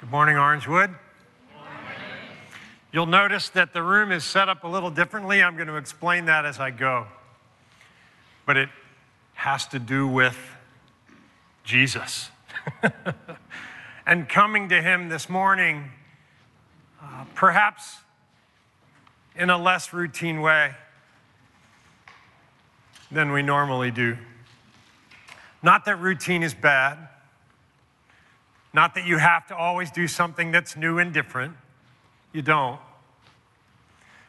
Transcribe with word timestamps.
Good 0.00 0.10
morning, 0.10 0.36
Orangewood. 0.36 0.94
You'll 2.90 3.04
notice 3.04 3.50
that 3.50 3.74
the 3.74 3.82
room 3.82 4.12
is 4.12 4.24
set 4.24 4.48
up 4.48 4.64
a 4.64 4.66
little 4.66 4.90
differently. 4.90 5.42
I'm 5.42 5.56
going 5.56 5.68
to 5.68 5.76
explain 5.76 6.24
that 6.24 6.46
as 6.46 6.58
I 6.58 6.70
go. 6.70 7.06
But 8.46 8.56
it 8.56 8.70
has 9.34 9.66
to 9.66 9.78
do 9.78 10.08
with 10.08 10.38
Jesus. 11.64 12.30
and 14.06 14.26
coming 14.26 14.70
to 14.70 14.80
Him 14.80 15.10
this 15.10 15.28
morning, 15.28 15.90
uh, 17.02 17.26
perhaps 17.34 17.98
in 19.36 19.50
a 19.50 19.58
less 19.58 19.92
routine 19.92 20.40
way 20.40 20.76
than 23.10 23.32
we 23.32 23.42
normally 23.42 23.90
do. 23.90 24.16
Not 25.62 25.84
that 25.84 26.00
routine 26.00 26.42
is 26.42 26.54
bad, 26.54 27.06
not 28.72 28.94
that 28.94 29.04
you 29.04 29.18
have 29.18 29.46
to 29.48 29.56
always 29.56 29.90
do 29.90 30.06
something 30.06 30.52
that's 30.52 30.76
new 30.76 30.98
and 30.98 31.12
different. 31.12 31.54
You 32.32 32.42
don't. 32.42 32.80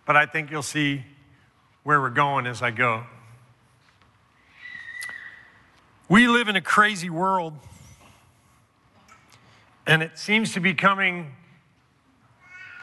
But 0.06 0.16
I 0.16 0.26
think 0.26 0.50
you'll 0.50 0.64
see 0.64 1.04
where 1.84 2.02
we're 2.02 2.10
going 2.10 2.48
as 2.48 2.62
I 2.62 2.72
go. 2.72 3.04
We 6.10 6.28
live 6.28 6.48
in 6.48 6.56
a 6.56 6.62
crazy 6.62 7.10
world, 7.10 7.54
and 9.88 10.04
it 10.04 10.18
seems 10.18 10.54
to 10.54 10.60
be 10.60 10.74
coming, 10.74 11.32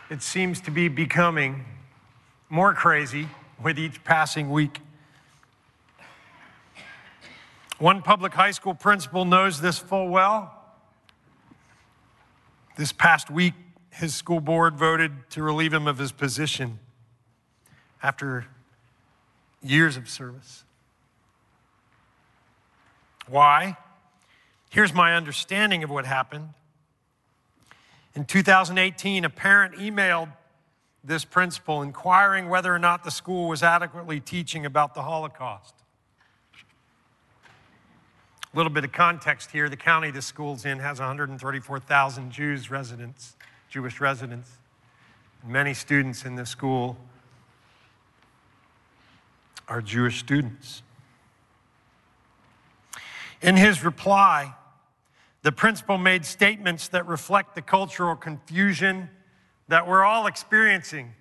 it 0.09 0.23
seems 0.23 0.61
to 0.63 0.71
be 0.71 0.89
becoming 0.89 1.65
more 2.49 2.73
crazy 2.73 3.29
with 3.63 3.79
each 3.79 4.03
passing 4.05 4.51
week. 4.51 4.81
One 7.79 8.01
public 8.03 8.33
high 8.33 8.53
school 8.53 8.75
principal 8.75 9.25
knows 9.25 9.61
this 9.61 9.79
full 9.79 10.09
well. 10.09 10.58
This 12.79 12.93
past 12.93 13.29
week, 13.29 13.55
his 13.91 14.15
school 14.15 14.39
board 14.39 14.77
voted 14.77 15.29
to 15.31 15.43
relieve 15.43 15.75
him 15.75 15.89
of 15.89 15.99
his 15.99 16.13
position 16.13 16.79
after 18.01 18.47
years 19.61 19.97
of 19.97 20.09
service. 20.09 20.63
Why? 23.27 23.77
Here's 24.71 24.95
my 24.95 25.17
understanding 25.17 25.83
of 25.83 25.91
what 25.91 26.07
happened. 26.07 26.51
In 28.15 28.25
2018, 28.25 29.25
a 29.25 29.29
parent 29.29 29.75
emailed 29.75 30.29
this 31.03 31.25
principal 31.25 31.83
inquiring 31.83 32.49
whether 32.49 32.73
or 32.73 32.79
not 32.79 33.03
the 33.03 33.11
school 33.11 33.49
was 33.49 33.65
adequately 33.65 34.21
teaching 34.21 34.65
about 34.65 34.95
the 34.95 35.03
Holocaust. 35.03 35.75
A 38.53 38.57
little 38.57 38.73
bit 38.73 38.83
of 38.85 38.93
context 38.93 39.51
here 39.51 39.69
the 39.69 39.77
county 39.77 40.11
this 40.11 40.25
school's 40.25 40.65
in 40.65 40.79
has 40.79 41.01
134,000 41.01 42.31
Jews 42.31 42.71
residents, 42.71 43.37
Jewish 43.69 44.01
residents. 44.01 44.51
Many 45.47 45.75
students 45.75 46.25
in 46.25 46.35
this 46.35 46.49
school 46.49 46.97
are 49.69 49.83
Jewish 49.83 50.19
students. 50.19 50.83
In 53.43 53.57
his 53.57 53.85
reply, 53.85 54.55
the 55.43 55.53
principal 55.53 55.99
made 55.99 56.25
statements 56.25 56.89
that 56.89 57.07
reflect 57.07 57.55
the 57.55 57.63
cultural 57.63 58.17
confusion 58.17 59.11
that 59.69 59.87
we're 59.87 60.05
all 60.05 60.27
experiencing 60.27 61.13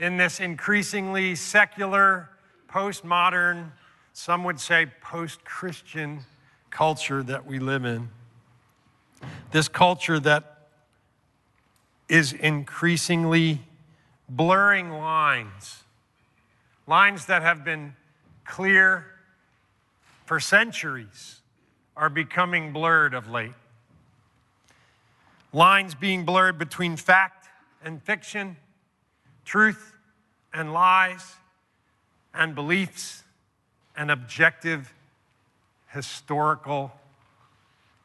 in 0.00 0.16
this 0.16 0.40
increasingly 0.40 1.34
secular, 1.34 2.30
postmodern, 2.68 3.70
some 4.14 4.44
would 4.44 4.58
say 4.58 4.86
post 5.02 5.44
Christian 5.44 6.20
culture 6.74 7.22
that 7.22 7.46
we 7.46 7.60
live 7.60 7.84
in. 7.84 8.10
This 9.52 9.68
culture 9.68 10.18
that 10.18 10.66
is 12.08 12.32
increasingly 12.32 13.60
blurring 14.28 14.90
lines, 14.90 15.84
lines 16.88 17.26
that 17.26 17.42
have 17.42 17.64
been 17.64 17.94
clear 18.44 19.06
for 20.26 20.40
centuries 20.40 21.40
are 21.96 22.10
becoming 22.10 22.72
blurred 22.72 23.14
of 23.14 23.30
late. 23.30 23.54
Lines 25.52 25.94
being 25.94 26.24
blurred 26.24 26.58
between 26.58 26.96
fact 26.96 27.46
and 27.84 28.02
fiction, 28.02 28.56
truth 29.44 29.94
and 30.52 30.72
lies, 30.72 31.36
and 32.34 32.52
beliefs 32.56 33.22
and 33.96 34.10
objective 34.10 34.92
historical 35.94 36.92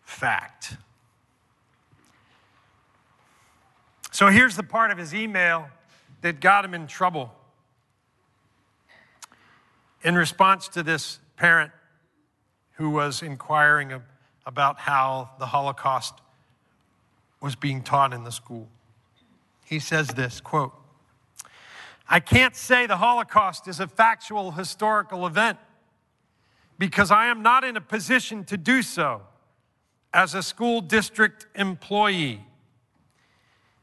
fact. 0.03 0.77
So 4.11 4.27
here's 4.27 4.55
the 4.55 4.63
part 4.63 4.91
of 4.91 4.97
his 4.97 5.13
email 5.13 5.67
that 6.21 6.39
got 6.39 6.63
him 6.63 6.73
in 6.73 6.85
trouble. 6.85 7.33
In 10.03 10.15
response 10.15 10.67
to 10.69 10.83
this 10.83 11.19
parent 11.35 11.71
who 12.73 12.91
was 12.91 13.23
inquiring 13.23 14.01
about 14.45 14.79
how 14.79 15.31
the 15.39 15.47
Holocaust 15.47 16.13
was 17.41 17.55
being 17.55 17.81
taught 17.81 18.13
in 18.13 18.23
the 18.23 18.31
school, 18.31 18.67
he 19.65 19.79
says 19.79 20.09
this 20.09 20.39
quote, 20.41 20.73
I 22.07 22.19
can't 22.19 22.55
say 22.55 22.85
the 22.85 22.97
Holocaust 22.97 23.67
is 23.67 23.79
a 23.79 23.87
factual 23.87 24.51
historical 24.51 25.25
event 25.25 25.57
because 26.79 27.11
I 27.11 27.27
am 27.27 27.43
not 27.43 27.65
in 27.65 27.75
a 27.77 27.81
position 27.81 28.45
to 28.45 28.57
do 28.57 28.81
so 28.81 29.21
as 30.13 30.33
a 30.33 30.41
school 30.41 30.79
district 30.79 31.45
employee. 31.53 32.45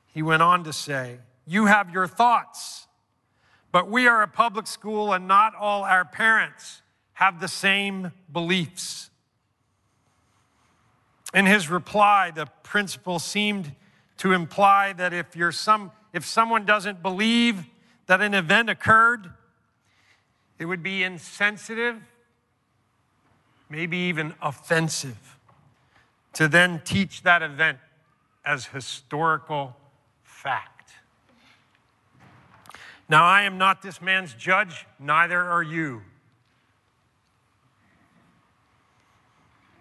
He 0.06 0.22
went 0.22 0.42
on 0.42 0.64
to 0.64 0.72
say, 0.72 1.18
You 1.46 1.66
have 1.66 1.90
your 1.90 2.08
thoughts, 2.08 2.88
but 3.70 3.90
we 3.90 4.08
are 4.08 4.22
a 4.22 4.28
public 4.28 4.66
school 4.66 5.12
and 5.12 5.28
not 5.28 5.54
all 5.54 5.84
our 5.84 6.06
parents 6.06 6.80
have 7.12 7.38
the 7.38 7.48
same 7.48 8.12
beliefs. 8.32 9.10
In 11.34 11.44
his 11.44 11.68
reply, 11.68 12.32
the 12.34 12.46
principal 12.62 13.18
seemed 13.18 13.72
to 14.18 14.32
imply 14.32 14.94
that 14.94 15.12
if, 15.12 15.36
you're 15.36 15.52
some, 15.52 15.92
if 16.14 16.24
someone 16.24 16.64
doesn't 16.64 17.02
believe 17.02 17.66
that 18.06 18.22
an 18.22 18.32
event 18.32 18.70
occurred, 18.70 19.30
it 20.58 20.64
would 20.64 20.82
be 20.82 21.02
insensitive 21.02 22.00
maybe 23.68 23.96
even 23.96 24.34
offensive, 24.40 25.36
to 26.34 26.48
then 26.48 26.80
teach 26.84 27.22
that 27.22 27.42
event 27.42 27.78
as 28.44 28.66
historical 28.66 29.76
fact. 30.22 30.92
Now, 33.08 33.24
I 33.24 33.42
am 33.42 33.58
not 33.58 33.82
this 33.82 34.02
man's 34.02 34.34
judge, 34.34 34.86
neither 34.98 35.40
are 35.40 35.62
you. 35.62 36.02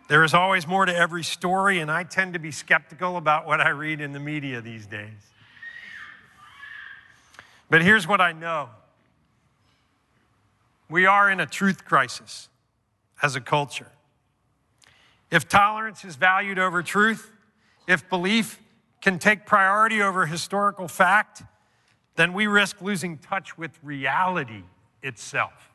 There 0.08 0.24
is 0.24 0.36
always 0.36 0.68
more 0.68 0.86
to 0.86 0.96
every 0.96 1.24
story, 1.24 1.80
and 1.80 1.90
I 1.90 2.04
tend 2.04 2.34
to 2.34 2.40
be 2.40 2.52
skeptical 2.52 3.18
about 3.18 3.48
what 3.48 3.60
I 3.60 3.70
read 3.70 4.02
in 4.02 4.12
the 4.12 4.20
media 4.20 4.62
these 4.62 4.86
days. 4.86 5.10
But 7.70 7.82
here's 7.82 8.08
what 8.08 8.22
I 8.22 8.32
know 8.32 8.70
we 10.88 11.08
are 11.08 11.32
in 11.32 11.40
a 11.40 11.48
truth 11.48 11.86
crisis 11.86 12.50
as 13.26 13.36
a 13.36 13.42
culture. 13.42 13.92
If 15.32 15.50
tolerance 15.50 16.06
is 16.06 16.16
valued 16.16 16.60
over 16.60 16.84
truth, 16.84 17.32
if 17.88 18.08
belief 18.08 18.60
can 19.02 19.18
take 19.18 19.48
priority 19.48 20.00
over 20.00 20.28
historical 20.28 20.88
fact, 20.88 21.42
then 22.18 22.34
we 22.34 22.46
risk 22.46 22.82
losing 22.82 23.18
touch 23.18 23.58
with 23.58 23.72
reality 23.82 24.62
itself. 25.02 25.72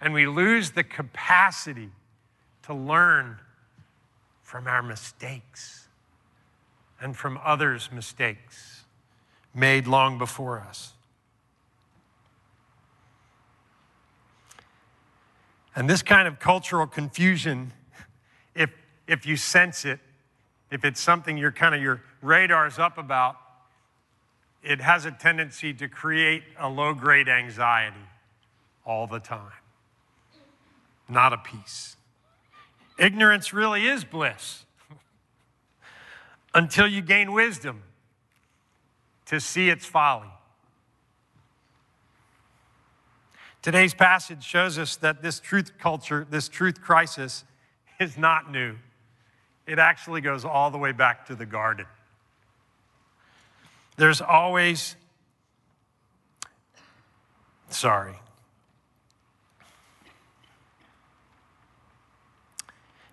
And 0.00 0.14
we 0.14 0.26
lose 0.26 0.70
the 0.70 0.82
capacity 0.82 1.90
to 2.62 2.72
learn 2.72 3.36
from 4.40 4.66
our 4.66 4.82
mistakes 4.82 5.88
and 7.02 7.14
from 7.14 7.38
others' 7.44 7.90
mistakes 7.92 8.84
made 9.54 9.86
long 9.86 10.16
before 10.16 10.60
us. 10.60 10.94
And 15.76 15.90
this 15.90 16.02
kind 16.02 16.28
of 16.28 16.38
cultural 16.38 16.86
confusion, 16.86 17.72
if, 18.54 18.70
if 19.06 19.26
you 19.26 19.36
sense 19.36 19.84
it, 19.84 19.98
if 20.70 20.84
it's 20.84 21.00
something 21.00 21.36
you're 21.36 21.52
kind 21.52 21.74
of 21.74 21.82
your 21.82 22.02
radar's 22.22 22.78
up 22.78 22.98
about, 22.98 23.36
it 24.62 24.80
has 24.80 25.04
a 25.04 25.10
tendency 25.10 25.74
to 25.74 25.88
create 25.88 26.42
a 26.58 26.68
low 26.68 26.94
grade 26.94 27.28
anxiety 27.28 27.96
all 28.86 29.06
the 29.06 29.18
time, 29.20 29.52
not 31.08 31.32
a 31.32 31.38
peace. 31.38 31.96
Ignorance 32.98 33.52
really 33.52 33.86
is 33.86 34.04
bliss 34.04 34.64
until 36.54 36.86
you 36.86 37.02
gain 37.02 37.32
wisdom 37.32 37.82
to 39.26 39.40
see 39.40 39.68
its 39.68 39.84
folly. 39.84 40.28
Today's 43.64 43.94
passage 43.94 44.44
shows 44.44 44.78
us 44.78 44.96
that 44.96 45.22
this 45.22 45.40
truth 45.40 45.78
culture, 45.78 46.26
this 46.28 46.50
truth 46.50 46.82
crisis, 46.82 47.44
is 47.98 48.18
not 48.18 48.52
new. 48.52 48.76
It 49.66 49.78
actually 49.78 50.20
goes 50.20 50.44
all 50.44 50.70
the 50.70 50.76
way 50.76 50.92
back 50.92 51.24
to 51.28 51.34
the 51.34 51.46
garden 51.46 51.86
There's 53.96 54.20
always, 54.20 54.96
sorry. 57.70 58.16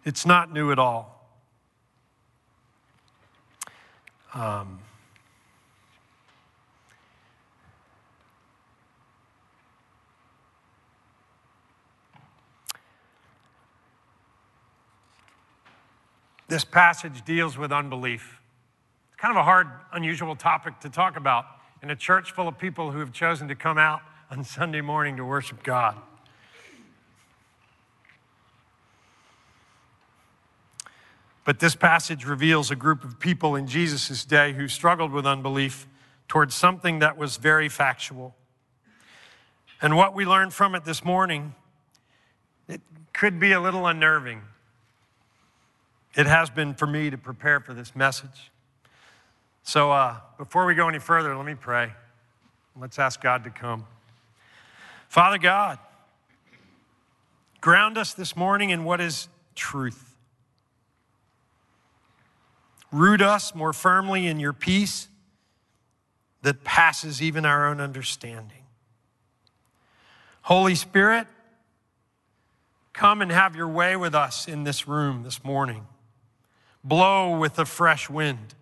It's 0.04 0.26
not 0.26 0.52
new 0.52 0.74
at 0.74 0.80
all. 0.80 1.30
Um, 4.34 4.80
this 16.52 16.66
passage 16.66 17.24
deals 17.24 17.58
with 17.58 17.72
unbelief. 17.72 18.42
It's 19.08 19.22
kind 19.22 19.32
of 19.32 19.38
a 19.38 19.44
hard, 19.44 19.68
unusual 19.94 20.36
topic 20.36 20.82
to 20.82 20.90
talk 20.90 21.16
about 21.16 21.46
in 21.82 21.90
a 21.90 21.96
church 21.96 22.34
full 22.34 22.50
of 22.50 22.58
people 22.58 22.92
who 22.92 23.00
have 23.00 23.14
chosen 23.14 23.48
to 23.48 23.56
come 23.56 23.78
out 23.78 24.02
on 24.30 24.44
Sunday 24.44 24.82
morning 24.82 25.16
to 25.16 25.24
worship 25.24 25.64
God. 25.64 25.96
But 31.46 31.62
this 31.62 31.74
passage 31.74 32.26
reveals 32.26 32.70
a 32.70 32.76
group 32.76 33.06
of 33.06 33.18
people 33.18 33.56
in 33.56 33.66
Jesus' 33.66 34.26
day 34.26 34.52
who 34.52 34.68
struggled 34.68 35.14
with 35.14 35.26
unbelief 35.26 35.88
towards 36.28 36.54
something 36.54 37.00
that 37.00 37.18
was 37.18 37.38
very 37.38 37.70
factual. 37.70 38.36
And 39.82 39.96
what 39.96 40.14
we 40.14 40.26
learned 40.26 40.52
from 40.52 40.76
it 40.76 40.84
this 40.84 41.06
morning, 41.06 41.56
it 42.68 42.82
could 43.14 43.40
be 43.40 43.54
a 43.54 43.62
little 43.62 43.88
unnerving. 43.88 44.42
It 46.16 46.28
has 46.28 46.50
been 46.50 46.74
for 46.74 46.88
me 46.88 47.10
to 47.10 47.18
prepare 47.18 47.60
for 47.60 47.74
this 47.74 47.96
message. 47.96 48.52
So 49.64 49.92
uh, 49.92 50.18
before 50.38 50.66
we 50.66 50.76
go 50.76 50.90
any 50.90 51.00
further, 51.00 51.36
let 51.36 51.46
me 51.46 51.56
pray. 51.56 51.94
Let's 52.80 53.00
ask 53.00 53.22
God 53.22 53.44
to 53.44 53.50
come. 53.50 53.86
Father 55.08 55.38
God, 55.38 55.78
ground 57.60 57.98
us 57.98 58.14
this 58.14 58.36
morning 58.36 58.70
in 58.70 58.84
what 58.84 59.00
is 59.00 59.28
truth. 59.56 60.16
Root 62.92 63.22
us 63.22 63.56
more 63.56 63.72
firmly 63.72 64.28
in 64.28 64.40
your 64.40 64.54
peace 64.54 65.08
that 66.42 66.64
passes 66.64 67.22
even 67.22 67.46
our 67.46 67.68
own 67.68 67.80
understanding. 67.80 68.64
Holy 70.44 70.76
Spirit, 70.76 71.28
come 72.94 73.22
and 73.22 73.32
have 73.32 73.56
your 73.56 73.68
way 73.68 73.96
with 73.96 74.16
us 74.16 74.48
in 74.48 74.64
this 74.64 74.88
room 74.88 75.24
this 75.24 75.44
morning. 75.44 75.86
Blow 76.84 77.38
with 77.38 77.60
a 77.60 77.66
fresh 77.66 78.10
wind. 78.10 78.56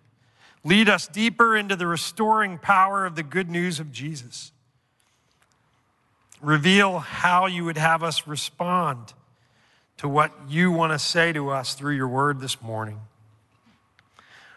Lead 0.62 0.88
us 0.88 1.08
deeper 1.08 1.56
into 1.56 1.74
the 1.74 1.86
restoring 1.86 2.58
power 2.58 3.06
of 3.06 3.16
the 3.16 3.22
good 3.22 3.48
news 3.48 3.80
of 3.80 3.92
Jesus. 3.92 4.52
Reveal 6.40 6.98
how 6.98 7.46
you 7.46 7.64
would 7.64 7.78
have 7.78 8.02
us 8.02 8.26
respond 8.26 9.14
to 9.98 10.08
what 10.08 10.32
you 10.48 10.70
want 10.70 10.92
to 10.92 10.98
say 10.98 11.32
to 11.32 11.50
us 11.50 11.74
through 11.74 11.94
your 11.94 12.08
word 12.08 12.40
this 12.40 12.60
morning. 12.62 13.00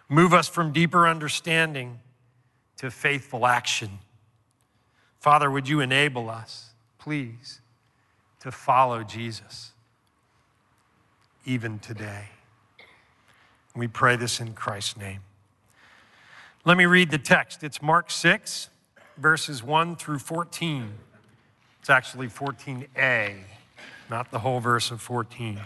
Move 0.10 0.34
us 0.34 0.48
from 0.48 0.72
deeper 0.72 1.08
understanding 1.08 2.00
to 2.78 2.92
faithful 2.92 3.46
action. 3.46 4.00
Father, 5.20 5.50
would 5.50 5.68
you 5.70 5.80
enable 5.80 6.30
us, 6.30 6.72
please, 6.98 7.62
to 8.42 8.52
follow 8.52 9.04
Jesus 9.04 9.72
even 11.46 11.80
today? 11.80 12.30
We 13.76 13.88
pray 13.88 14.16
this 14.16 14.40
in 14.40 14.54
Christ's 14.54 14.98
name. 14.98 15.22
Let 16.64 16.78
me 16.78 16.86
read 16.86 17.10
the 17.12 17.18
text. 17.18 17.64
It's 17.64 17.82
Mark 17.82 18.12
6, 18.12 18.70
verses 19.18 19.64
1 19.64 19.96
through 19.96 20.20
14. 20.20 20.94
It's 21.80 21.90
actually 21.90 22.28
14a, 22.28 23.36
not 24.10 24.32
the 24.32 24.40
whole 24.40 24.60
verse 24.60 24.92
of 24.92 25.02
14. 25.02 25.60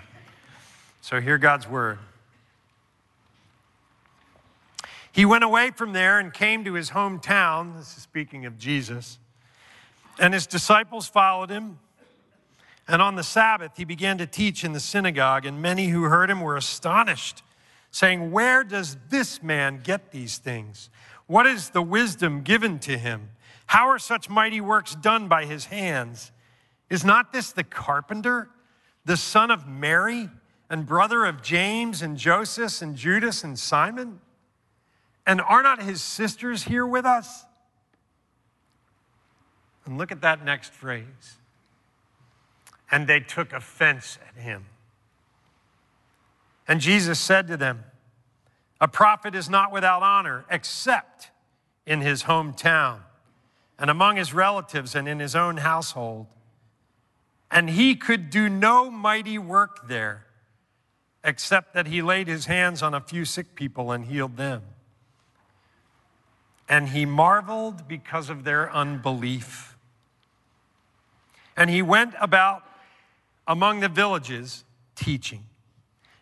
So 1.01 1.21
hear 1.21 1.37
God's 1.37 1.67
word. 1.67 1.99
He 5.11 5.25
went 5.25 5.43
away 5.43 5.71
from 5.71 5.93
there 5.93 6.17
and 6.19 6.33
came 6.33 6.63
to 6.63 6.73
his 6.73 6.91
hometown. 6.91 7.75
This 7.75 7.97
is 7.97 8.03
speaking 8.03 8.45
of 8.45 8.57
Jesus. 8.57 9.19
And 10.19 10.33
his 10.33 10.47
disciples 10.47 11.07
followed 11.07 11.49
him. 11.49 11.79
And 12.87 13.01
on 13.01 13.15
the 13.15 13.23
Sabbath, 13.23 13.73
he 13.75 13.83
began 13.83 14.17
to 14.17 14.25
teach 14.25 14.63
in 14.63 14.73
the 14.73 14.79
synagogue, 14.79 15.45
and 15.45 15.61
many 15.61 15.87
who 15.87 16.03
heard 16.03 16.29
him 16.29 16.39
were 16.39 16.55
astonished, 16.55 17.43
saying, 17.91 18.31
Where 18.31 18.63
does 18.63 18.97
this 19.09 19.41
man 19.41 19.81
get 19.83 20.11
these 20.11 20.37
things? 20.37 20.89
What 21.25 21.45
is 21.45 21.69
the 21.71 21.81
wisdom 21.81 22.41
given 22.41 22.79
to 22.79 22.97
him? 22.97 23.29
How 23.67 23.89
are 23.89 23.99
such 23.99 24.29
mighty 24.29 24.61
works 24.61 24.95
done 24.95 25.27
by 25.27 25.45
his 25.45 25.65
hands? 25.65 26.31
Is 26.89 27.03
not 27.03 27.33
this 27.33 27.51
the 27.51 27.63
carpenter, 27.65 28.49
the 29.05 29.17
son 29.17 29.51
of 29.51 29.67
Mary, 29.67 30.29
and 30.69 30.85
brother 30.85 31.25
of 31.25 31.41
James 31.41 32.01
and 32.01 32.17
Joseph 32.17 32.81
and 32.81 32.95
Judas 32.95 33.43
and 33.43 33.59
Simon? 33.59 34.21
And 35.25 35.41
are 35.41 35.61
not 35.61 35.81
his 35.81 36.01
sisters 36.01 36.63
here 36.63 36.85
with 36.85 37.05
us? 37.05 37.45
And 39.85 39.97
look 39.97 40.11
at 40.11 40.21
that 40.21 40.43
next 40.43 40.71
phrase. 40.71 41.37
And 42.89 43.07
they 43.07 43.19
took 43.19 43.51
offense 43.51 44.17
at 44.25 44.41
him. 44.41 44.65
And 46.67 46.81
Jesus 46.81 47.19
said 47.19 47.47
to 47.47 47.57
them, 47.57 47.83
A 48.81 48.87
prophet 48.87 49.35
is 49.35 49.49
not 49.49 49.71
without 49.71 50.03
honor 50.03 50.45
except 50.49 51.29
in 51.85 52.01
his 52.01 52.23
hometown 52.23 52.99
and 53.79 53.89
among 53.89 54.17
his 54.17 54.33
relatives 54.33 54.95
and 54.95 55.07
in 55.07 55.19
his 55.19 55.35
own 55.35 55.57
household. 55.57 56.27
And 57.49 57.69
he 57.69 57.95
could 57.95 58.29
do 58.29 58.49
no 58.49 58.91
mighty 58.91 59.37
work 59.37 59.87
there 59.87 60.25
except 61.23 61.73
that 61.73 61.87
he 61.87 62.01
laid 62.01 62.27
his 62.27 62.45
hands 62.45 62.81
on 62.83 62.93
a 62.93 63.01
few 63.01 63.23
sick 63.23 63.55
people 63.55 63.91
and 63.91 64.05
healed 64.05 64.37
them 64.37 64.63
and 66.69 66.89
he 66.89 67.05
marveled 67.05 67.87
because 67.87 68.29
of 68.29 68.43
their 68.43 68.71
unbelief. 68.71 69.77
And 71.55 71.69
he 71.69 71.81
went 71.81 72.13
about 72.19 72.63
among 73.47 73.79
the 73.79 73.89
villages 73.89 74.63
teaching. 74.95 75.45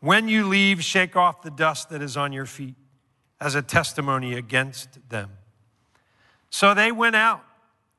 when 0.00 0.28
you 0.28 0.46
leave, 0.46 0.82
shake 0.82 1.14
off 1.16 1.42
the 1.42 1.50
dust 1.50 1.90
that 1.90 2.02
is 2.02 2.16
on 2.16 2.32
your 2.32 2.46
feet 2.46 2.74
as 3.40 3.54
a 3.54 3.62
testimony 3.62 4.34
against 4.34 5.08
them. 5.08 5.30
So 6.50 6.74
they 6.74 6.90
went 6.90 7.16
out 7.16 7.44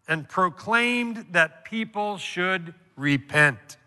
and 0.07 0.27
proclaimed 0.27 1.27
that 1.31 1.63
people 1.63 2.17
should 2.17 2.73
repent. 2.95 3.77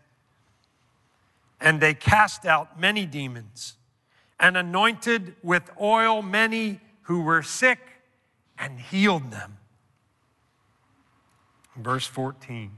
And 1.61 1.81
they 1.81 1.95
cast 1.95 2.47
out 2.47 2.79
many 2.81 3.07
demons 3.07 3.75
and 4.41 4.57
anointed 4.57 5.37
with 5.43 5.71
oil 5.81 6.23
many 6.23 6.81
who 7.03 7.21
were 7.23 7.43
sick 7.43 7.79
and 8.59 8.81
healed 8.81 9.31
them. 9.31 9.59
Verse 11.77 12.07
14 12.07 12.73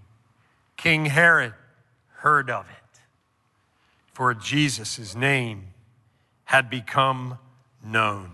King 0.77 1.07
Herod 1.07 1.55
heard 2.19 2.51
of 2.51 2.67
it, 2.69 2.86
for 4.17 4.33
Jesus' 4.33 5.15
name 5.15 5.75
had 6.45 6.71
become 6.71 7.37
known. 7.85 8.31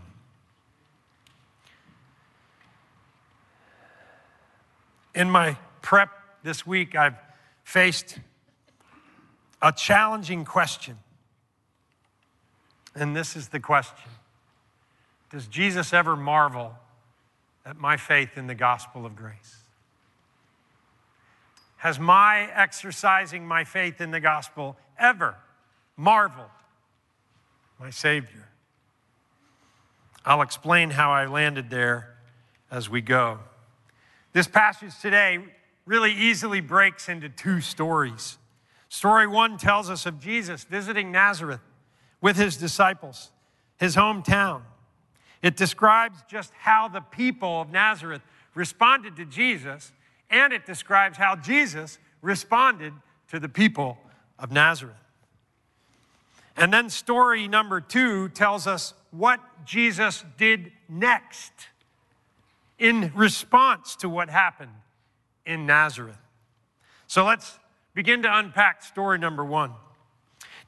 In 5.13 5.29
my 5.29 5.57
prep 5.81 6.11
this 6.45 6.65
week, 6.65 6.95
I've 6.95 7.17
faced 7.65 8.21
a 9.61 9.73
challenging 9.73 10.45
question. 10.45 10.99
And 12.95 13.17
this 13.17 13.35
is 13.35 13.49
the 13.49 13.59
question 13.59 14.09
Does 15.33 15.49
Jesus 15.49 15.93
ever 15.93 16.15
marvel 16.15 16.77
at 17.67 17.77
my 17.77 17.97
faith 17.97 18.39
in 18.39 18.47
the 18.47 18.55
gospel 18.55 19.05
of 19.05 19.17
grace? 19.17 19.65
Has 21.79 21.99
my 21.99 22.49
exercising 22.55 23.45
my 23.45 23.65
faith 23.65 24.01
in 24.01 24.13
the 24.13 24.21
gospel 24.21 24.77
ever 24.97 25.35
marveled 25.97 26.47
my 27.79 27.91
Savior? 27.91 28.49
I'll 30.25 30.43
explain 30.43 30.91
how 30.91 31.11
I 31.11 31.27
landed 31.27 31.71
there 31.71 32.15
as 32.71 32.89
we 32.89 33.01
go. 33.01 33.41
This 34.33 34.47
passage 34.47 34.99
today 35.01 35.39
really 35.85 36.13
easily 36.13 36.61
breaks 36.61 37.09
into 37.09 37.29
two 37.29 37.61
stories. 37.61 38.39
Story 38.89 39.27
one 39.27 39.59
tells 39.59 39.91
us 39.91 40.07
of 40.07 40.21
Jesus 40.21 40.65
visiting 40.65 41.11
Nazareth 41.11 41.61
with 42.21 42.37
his 42.37 42.57
disciples, 42.57 43.33
his 43.79 43.97
hometown. 43.97 44.63
It 45.43 45.57
describes 45.57 46.19
just 46.29 46.53
how 46.53 46.89
the 46.89 47.01
people 47.01 47.61
of 47.61 47.71
Nazareth 47.71 48.23
responded 48.55 49.17
to 49.17 49.25
Jesus, 49.25 49.93
and 50.31 50.53
it 50.53 50.65
describes 50.67 51.19
how 51.19 51.35
Jesus 51.35 51.99
responded 52.21 52.93
to 53.29 53.41
the 53.41 53.49
people 53.49 53.99
of 54.39 54.53
Nazareth. 54.53 54.95
And 56.57 56.73
then 56.73 56.91
story 56.91 57.49
number 57.49 57.81
two 57.81 58.29
tells 58.29 58.67
us 58.67 58.95
what 59.11 59.41
Jesus 59.65 60.25
did 60.37 60.73
next 60.89 61.53
in 62.79 63.13
response 63.15 63.97
to 63.97 64.09
what 64.09 64.29
happened 64.29 64.73
in 65.47 65.67
Nazareth. 65.67 66.17
So 67.07 67.25
let's 67.25 67.59
begin 67.95 68.23
to 68.23 68.39
unpack 68.39 68.83
story 68.83 69.19
number 69.19 69.45
one. 69.45 69.73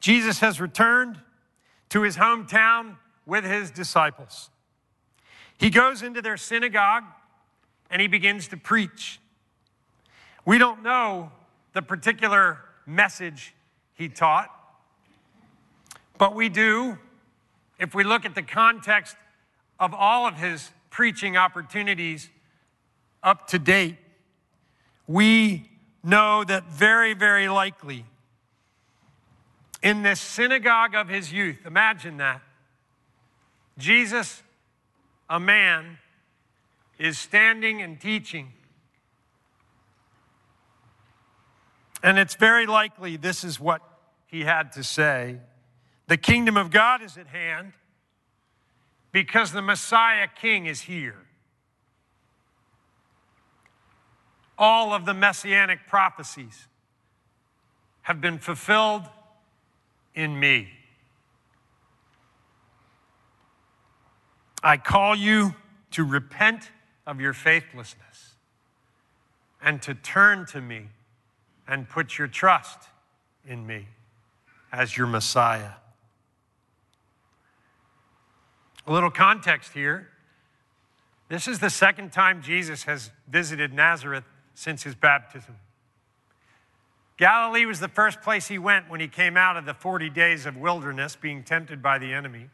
Jesus 0.00 0.40
has 0.40 0.60
returned 0.60 1.20
to 1.88 2.02
his 2.02 2.16
hometown 2.16 2.96
with 3.26 3.44
his 3.44 3.70
disciples. 3.70 4.50
He 5.58 5.70
goes 5.70 6.02
into 6.02 6.20
their 6.20 6.36
synagogue 6.36 7.04
and 7.90 8.02
he 8.02 8.08
begins 8.08 8.48
to 8.48 8.56
preach. 8.56 9.20
We 10.44 10.58
don't 10.58 10.82
know 10.82 11.32
the 11.72 11.82
particular 11.82 12.58
message 12.86 13.54
he 13.94 14.08
taught, 14.08 14.50
but 16.18 16.34
we 16.34 16.48
do 16.48 16.98
if 17.78 17.94
we 17.94 18.04
look 18.04 18.24
at 18.24 18.34
the 18.34 18.42
context 18.42 19.16
of 19.78 19.92
all 19.92 20.26
of 20.26 20.36
his 20.36 20.70
preaching 20.90 21.36
opportunities 21.36 22.30
up 23.22 23.48
to 23.48 23.58
date. 23.58 23.96
We 25.06 25.70
know 26.02 26.44
that 26.44 26.64
very, 26.70 27.14
very 27.14 27.48
likely 27.48 28.04
in 29.82 30.02
this 30.02 30.20
synagogue 30.20 30.94
of 30.94 31.08
his 31.08 31.32
youth, 31.32 31.58
imagine 31.66 32.16
that, 32.16 32.40
Jesus, 33.76 34.42
a 35.28 35.38
man, 35.38 35.98
is 36.98 37.18
standing 37.18 37.82
and 37.82 38.00
teaching. 38.00 38.52
And 42.02 42.18
it's 42.18 42.34
very 42.34 42.66
likely 42.66 43.16
this 43.16 43.44
is 43.44 43.58
what 43.58 43.82
he 44.26 44.42
had 44.42 44.72
to 44.72 44.84
say. 44.84 45.38
The 46.06 46.16
kingdom 46.16 46.56
of 46.56 46.70
God 46.70 47.02
is 47.02 47.16
at 47.16 47.28
hand 47.28 47.72
because 49.12 49.52
the 49.52 49.62
Messiah 49.62 50.28
King 50.28 50.66
is 50.66 50.82
here. 50.82 51.16
All 54.58 54.92
of 54.92 55.06
the 55.06 55.14
messianic 55.14 55.86
prophecies 55.88 56.66
have 58.02 58.20
been 58.20 58.38
fulfilled 58.38 59.04
in 60.14 60.38
me. 60.38 60.68
I 64.62 64.76
call 64.76 65.16
you 65.16 65.54
to 65.92 66.04
repent 66.04 66.70
of 67.06 67.20
your 67.20 67.32
faithlessness 67.32 68.34
and 69.62 69.80
to 69.82 69.94
turn 69.94 70.46
to 70.46 70.60
me 70.60 70.88
and 71.66 71.88
put 71.88 72.18
your 72.18 72.28
trust 72.28 72.78
in 73.46 73.66
me 73.66 73.88
as 74.72 74.96
your 74.96 75.06
Messiah. 75.06 75.72
A 78.86 78.92
little 78.92 79.10
context 79.10 79.72
here. 79.72 80.08
This 81.28 81.48
is 81.48 81.58
the 81.58 81.70
second 81.70 82.12
time 82.12 82.42
Jesus 82.42 82.84
has 82.84 83.10
visited 83.28 83.72
Nazareth 83.72 84.24
since 84.54 84.82
his 84.82 84.94
baptism. 84.94 85.56
Galilee 87.16 87.64
was 87.64 87.80
the 87.80 87.88
first 87.88 88.20
place 88.22 88.48
he 88.48 88.58
went 88.58 88.90
when 88.90 89.00
he 89.00 89.08
came 89.08 89.36
out 89.36 89.56
of 89.56 89.64
the 89.64 89.74
40 89.74 90.10
days 90.10 90.46
of 90.46 90.56
wilderness 90.56 91.16
being 91.16 91.44
tempted 91.44 91.82
by 91.82 91.98
the 91.98 92.12
enemy. 92.12 92.50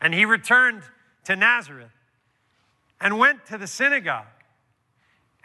And 0.00 0.14
he 0.14 0.24
returned 0.24 0.82
to 1.24 1.36
Nazareth 1.36 1.90
and 3.00 3.18
went 3.18 3.46
to 3.46 3.58
the 3.58 3.66
synagogue. 3.66 4.26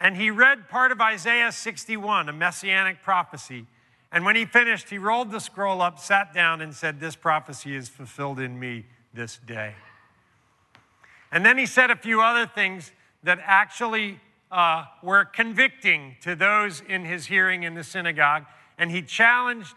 And 0.00 0.16
he 0.16 0.30
read 0.30 0.68
part 0.68 0.92
of 0.92 1.00
Isaiah 1.00 1.52
61, 1.52 2.28
a 2.28 2.32
messianic 2.32 3.02
prophecy. 3.02 3.66
And 4.10 4.24
when 4.24 4.36
he 4.36 4.44
finished, 4.44 4.90
he 4.90 4.98
rolled 4.98 5.30
the 5.30 5.40
scroll 5.40 5.80
up, 5.80 5.98
sat 5.98 6.34
down, 6.34 6.60
and 6.60 6.74
said, 6.74 7.00
This 7.00 7.16
prophecy 7.16 7.74
is 7.74 7.88
fulfilled 7.88 8.40
in 8.40 8.58
me 8.58 8.86
this 9.14 9.38
day. 9.46 9.74
And 11.32 11.44
then 11.44 11.56
he 11.56 11.64
said 11.64 11.90
a 11.90 11.96
few 11.96 12.20
other 12.20 12.46
things 12.46 12.92
that 13.24 13.38
actually 13.42 14.20
uh, 14.50 14.84
were 15.02 15.24
convicting 15.24 16.16
to 16.20 16.36
those 16.36 16.82
in 16.86 17.06
his 17.06 17.26
hearing 17.26 17.62
in 17.62 17.74
the 17.74 17.82
synagogue. 17.82 18.44
And 18.78 18.90
he 18.90 19.00
challenged 19.00 19.74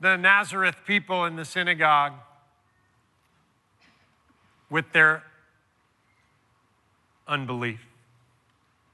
the 0.00 0.16
Nazareth 0.16 0.76
people 0.86 1.24
in 1.24 1.34
the 1.34 1.44
synagogue 1.44 2.12
with 4.70 4.92
their 4.92 5.24
unbelief, 7.26 7.80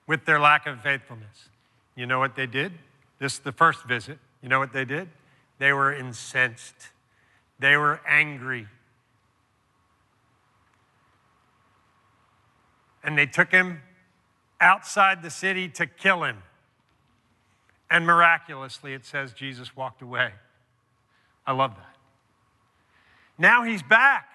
with 0.06 0.24
their 0.24 0.40
lack 0.40 0.66
of 0.66 0.80
faithfulness. 0.80 1.48
You 1.94 2.06
know 2.06 2.18
what 2.18 2.36
they 2.36 2.46
did? 2.46 2.72
This 3.18 3.34
is 3.34 3.38
the 3.40 3.52
first 3.52 3.84
visit. 3.84 4.18
You 4.42 4.48
know 4.48 4.58
what 4.58 4.72
they 4.72 4.84
did? 4.86 5.08
They 5.58 5.72
were 5.72 5.92
incensed, 5.92 6.88
they 7.58 7.76
were 7.76 8.00
angry. 8.08 8.66
And 13.02 13.16
they 13.16 13.26
took 13.26 13.50
him 13.50 13.80
outside 14.60 15.22
the 15.22 15.30
city 15.30 15.68
to 15.68 15.86
kill 15.86 16.24
him. 16.24 16.42
And 17.90 18.06
miraculously, 18.06 18.94
it 18.94 19.04
says 19.04 19.32
Jesus 19.32 19.74
walked 19.74 20.02
away. 20.02 20.32
I 21.46 21.52
love 21.52 21.74
that. 21.76 21.96
Now 23.38 23.64
he's 23.64 23.82
back. 23.82 24.28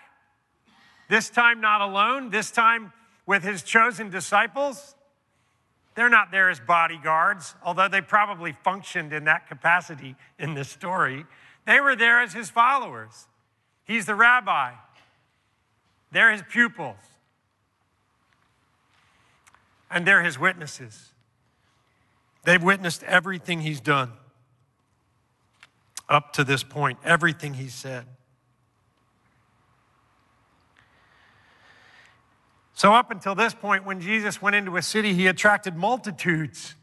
This 1.10 1.30
time, 1.30 1.62
not 1.62 1.82
alone, 1.82 2.32
this 2.32 2.50
time 2.50 2.92
with 3.26 3.44
his 3.44 3.62
chosen 3.62 4.10
disciples. 4.10 4.96
They're 5.94 6.10
not 6.10 6.32
there 6.32 6.50
as 6.50 6.60
bodyguards, 6.60 7.56
although 7.64 7.88
they 7.88 8.02
probably 8.02 8.52
functioned 8.64 9.14
in 9.14 9.26
that 9.26 9.48
capacity 9.48 10.16
in 10.38 10.56
this 10.56 10.68
story. 10.68 11.26
They 11.66 11.80
were 11.80 11.96
there 11.96 12.22
as 12.22 12.34
his 12.34 12.50
followers. 12.50 13.28
He's 13.86 14.06
the 14.06 14.16
rabbi, 14.16 14.74
they're 16.12 16.32
his 16.32 16.42
pupils 16.50 17.15
and 19.90 20.06
they're 20.06 20.24
his 20.24 20.40
witnesses. 20.40 21.14
They've 22.44 22.62
witnessed 22.62 23.04
everything 23.04 23.62
he's 23.62 23.82
done 23.82 24.12
up 26.08 26.34
to 26.34 26.44
this 26.44 26.64
point, 26.64 27.00
everything 27.04 27.56
he 27.56 27.68
said. 27.68 28.06
So, 32.76 32.94
up 32.94 33.10
until 33.10 33.36
this 33.36 33.54
point, 33.54 33.86
when 33.86 34.02
Jesus 34.02 34.42
went 34.42 34.56
into 34.56 34.76
a 34.76 34.82
city, 34.82 35.14
he 35.14 35.28
attracted 35.28 35.76
multitudes, 35.76 36.76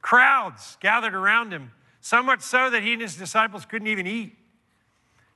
crowds 0.00 0.78
gathered 0.80 1.14
around 1.14 1.52
him, 1.52 1.72
so 2.00 2.22
much 2.22 2.40
so 2.40 2.70
that 2.70 2.82
he 2.82 2.92
and 2.92 3.02
his 3.02 3.16
disciples 3.16 3.66
couldn't 3.66 3.88
even 3.88 4.06
eat. 4.06 4.36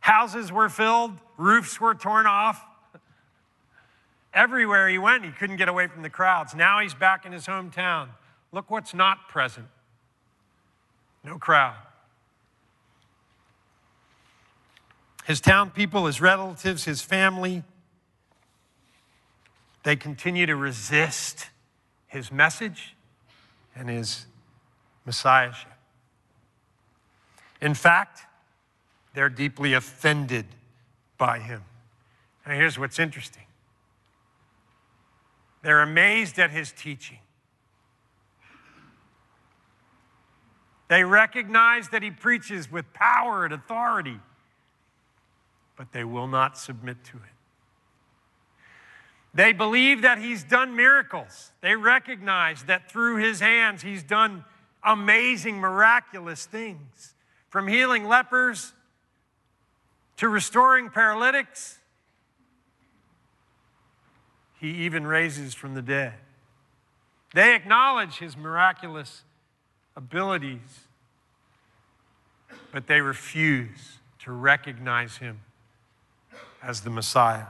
Houses 0.01 0.53
were 0.53 0.69
filled, 0.69 1.19
roofs 1.37 1.81
were 1.81 1.95
torn 1.95 2.27
off, 2.27 2.65
Everywhere 4.39 4.89
he 4.89 4.99
went, 4.99 5.25
he 5.25 5.33
couldn't 5.33 5.57
get 5.57 5.69
away 5.69 5.89
from 5.89 6.03
the 6.03 6.11
crowds. 6.11 6.55
Now 6.55 6.79
he's 6.79 6.95
back 6.95 7.27
in 7.27 7.33
his 7.33 7.45
hometown. 7.45 8.11
Look 8.53 8.71
what's 8.71 8.95
not 8.95 9.29
present 9.29 9.67
no 11.25 11.39
crowd. 11.39 11.75
His 15.25 15.41
town 15.41 15.71
people, 15.71 16.07
his 16.07 16.21
relatives, 16.21 16.85
his 16.85 17.03
family, 17.03 17.65
they 19.83 19.97
continue 19.97 20.47
to 20.47 20.55
resist 20.55 21.51
his 22.07 22.31
message 22.31 22.95
and 23.75 23.89
his 23.89 24.27
messiahship. 25.05 25.73
In 27.61 27.75
fact, 27.75 28.23
they're 29.15 29.29
deeply 29.29 29.75
offended 29.75 30.47
by 31.19 31.41
him. 31.41 31.65
And 32.47 32.55
here's 32.57 32.79
what's 32.79 33.01
interesting 33.01 33.48
they're 35.69 35.83
amazed 35.83 36.39
at 36.39 36.51
his 36.51 36.73
teaching. 36.73 37.19
They 40.89 41.05
recognize 41.05 41.91
that 41.91 42.03
he 42.03 42.11
preaches 42.11 42.73
with 42.73 42.91
power 42.95 43.45
and 43.45 43.53
authority, 43.53 44.19
but 45.77 45.93
they 45.93 46.05
will 46.05 46.27
not 46.27 46.57
submit 46.57 47.05
to 47.05 47.19
it. 47.19 47.35
They 49.35 49.53
believe 49.53 50.01
that 50.01 50.17
he's 50.17 50.43
done 50.43 50.75
miracles. 50.75 51.53
They 51.61 51.77
recognize 51.77 52.63
that 52.63 52.91
through 52.91 53.17
his 53.17 53.41
hands 53.41 53.83
he's 53.83 54.03
done 54.03 54.47
amazing, 54.83 55.59
miraculous 55.59 56.47
things 56.47 57.15
from 57.51 57.69
healing 57.69 58.07
lepers 58.07 58.73
to 60.17 60.31
restoring 60.31 60.89
paralytics 60.89 61.79
he 64.59 64.71
even 64.71 65.07
raises 65.07 65.55
from 65.55 65.75
the 65.75 65.83
dead. 65.83 66.15
They 67.35 67.55
acknowledge 67.55 68.19
his 68.19 68.37
miraculous 68.37 69.23
abilities, 69.97 70.87
but 72.73 72.87
they 72.87 73.01
refuse 73.01 73.99
to 74.21 74.33
recognize 74.33 75.19
him 75.19 75.41
as 76.63 76.81
the 76.81 76.91
Messiah. 76.91 77.47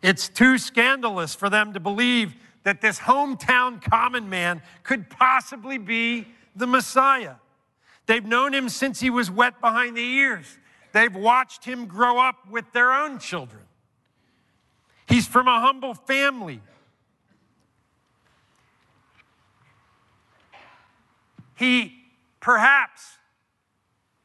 It's 0.00 0.28
too 0.28 0.58
scandalous 0.58 1.34
for 1.34 1.50
them 1.50 1.72
to 1.72 1.80
believe 1.80 2.34
that 2.62 2.80
this 2.80 3.00
hometown 3.00 3.82
common 3.82 4.28
man 4.30 4.62
could 4.82 5.10
possibly 5.10 5.78
be 5.78 6.26
the 6.54 6.66
Messiah. 6.66 7.34
They've 8.06 8.24
known 8.24 8.54
him 8.54 8.68
since 8.68 9.00
he 9.00 9.10
was 9.10 9.30
wet 9.30 9.60
behind 9.60 9.96
the 9.96 10.02
ears. 10.02 10.58
They've 10.92 11.14
watched 11.14 11.64
him 11.64 11.86
grow 11.86 12.18
up 12.18 12.48
with 12.50 12.72
their 12.72 12.92
own 12.92 13.18
children. 13.18 13.62
He's 15.08 15.26
from 15.26 15.48
a 15.48 15.60
humble 15.60 15.94
family. 15.94 16.60
He 21.56 21.94
perhaps 22.40 23.16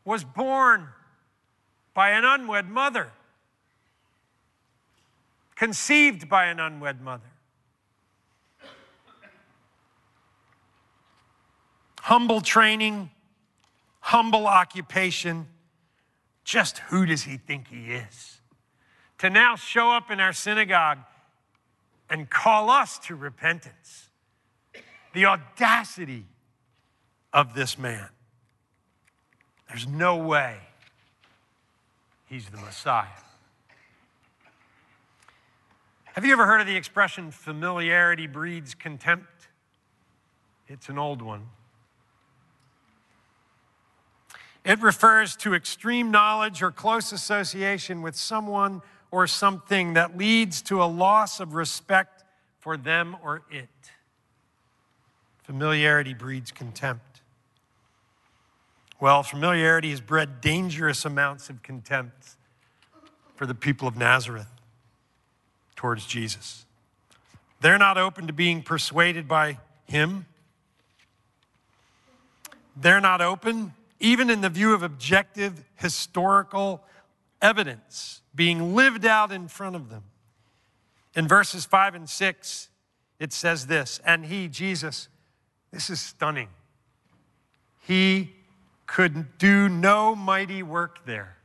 was 0.06 0.24
born 0.24 0.90
by 1.94 2.10
an 2.10 2.26
unwed 2.26 2.70
mother, 2.70 3.12
conceived 5.56 6.28
by 6.28 6.46
an 6.46 6.60
unwed 6.60 7.02
mother. 7.02 7.32
Humble 12.02 12.42
training, 12.42 13.10
humble 14.02 14.46
occupation. 14.46 15.48
Just 16.44 16.80
who 16.80 17.06
does 17.06 17.24
he 17.24 17.38
think 17.38 17.70
he 17.70 17.94
is? 17.94 18.42
To 19.24 19.30
now 19.30 19.56
show 19.56 19.90
up 19.90 20.12
in 20.12 20.20
our 20.20 20.34
synagogue 20.34 20.98
and 22.10 22.30
call 22.30 22.70
us 22.70 23.00
to 23.06 23.16
repentance. 23.16 24.10
The 25.14 25.28
audacity 25.28 26.26
of 27.32 27.54
this 27.54 27.80
man. 27.80 28.10
There's 29.70 29.88
no 29.88 30.18
way 30.18 30.58
he's 32.26 32.50
the 32.50 32.58
Messiah. 32.58 33.08
Have 36.16 36.26
you 36.26 36.34
ever 36.34 36.46
heard 36.46 36.60
of 36.60 36.68
the 36.68 36.76
expression 36.76 37.32
familiarity 37.32 38.28
breeds 38.28 38.76
contempt? 38.76 39.48
It's 40.68 40.90
an 40.90 40.98
old 40.98 41.22
one. 41.22 41.48
It 44.66 44.82
refers 44.82 45.38
to 45.38 45.54
extreme 45.54 46.12
knowledge 46.12 46.62
or 46.62 46.72
close 46.72 47.14
association 47.14 48.02
with 48.02 48.18
someone 48.18 48.82
or 49.14 49.28
something 49.28 49.94
that 49.94 50.18
leads 50.18 50.60
to 50.64 50.82
a 50.82 50.86
loss 50.86 51.40
of 51.40 51.54
respect 51.54 52.24
for 52.58 52.76
them 52.76 53.16
or 53.22 53.44
it. 53.52 53.70
Familiarity 55.44 56.16
breeds 56.16 56.52
contempt. 56.52 57.22
Well, 59.00 59.22
familiarity 59.22 59.92
has 59.92 60.02
bred 60.02 60.42
dangerous 60.42 61.06
amounts 61.06 61.52
of 61.52 61.62
contempt 61.62 62.38
for 63.36 63.46
the 63.46 63.54
people 63.54 63.88
of 63.88 63.96
Nazareth 63.96 64.50
towards 65.76 66.08
Jesus. 66.08 66.66
They're 67.62 67.78
not 67.78 68.00
open 68.00 68.26
to 68.26 68.34
being 68.34 68.64
persuaded 68.64 69.28
by 69.28 69.60
him. 69.86 70.26
They're 72.76 73.00
not 73.00 73.22
open, 73.22 73.74
even 74.00 74.32
in 74.32 74.42
the 74.42 74.50
view 74.50 74.74
of 74.74 74.82
objective 74.82 75.64
historical 75.76 76.84
evidence 77.44 78.22
being 78.34 78.74
lived 78.74 79.06
out 79.06 79.32
in 79.32 79.48
front 79.48 79.76
of 79.76 79.90
them. 79.90 80.04
In 81.16 81.28
verses 81.28 81.66
5 81.66 81.94
and 81.94 82.10
6, 82.10 82.70
it 83.20 83.32
says 83.32 83.68
this, 83.68 84.00
and 84.04 84.26
he, 84.26 84.48
Jesus, 84.48 85.10
this 85.72 85.92
is 85.92 86.02
stunning. 86.02 86.50
He 87.82 88.32
could 88.88 89.38
do 89.38 89.70
no 89.70 90.16
mighty 90.16 90.64
work 90.64 91.06
there, 91.06 91.38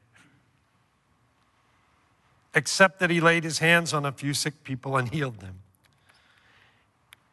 except 2.54 3.00
that 3.00 3.11
he 3.11 3.20
laid 3.20 3.44
his 3.44 3.58
hands 3.58 3.92
on 3.92 4.06
a 4.06 4.12
few 4.12 4.32
sick 4.32 4.64
people 4.64 4.96
and 4.96 5.11
healed 5.11 5.40
them. 5.40 5.61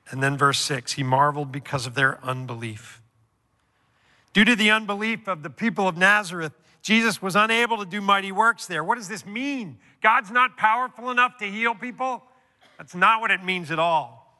And 0.09 0.21
then, 0.21 0.37
verse 0.37 0.59
6 0.59 0.93
he 0.93 1.03
marveled 1.03 1.51
because 1.51 1.87
of 1.87 1.95
their 1.95 2.23
unbelief. 2.23 3.01
Due 4.33 4.45
to 4.45 4.55
the 4.55 4.69
unbelief 4.69 5.27
of 5.27 5.43
the 5.43 5.49
people 5.49 5.87
of 5.87 5.97
Nazareth, 5.97 6.53
Jesus 6.85 7.19
was 7.19 7.35
unable 7.35 7.79
to 7.79 7.85
do 7.85 7.99
mighty 7.99 8.31
works 8.31 8.67
there. 8.67 8.83
What 8.83 8.99
does 8.99 9.07
this 9.07 9.25
mean? 9.25 9.79
God's 10.03 10.29
not 10.29 10.55
powerful 10.55 11.09
enough 11.09 11.35
to 11.39 11.45
heal 11.45 11.73
people? 11.73 12.21
That's 12.77 12.93
not 12.93 13.21
what 13.21 13.31
it 13.31 13.43
means 13.43 13.71
at 13.71 13.79
all. 13.79 14.39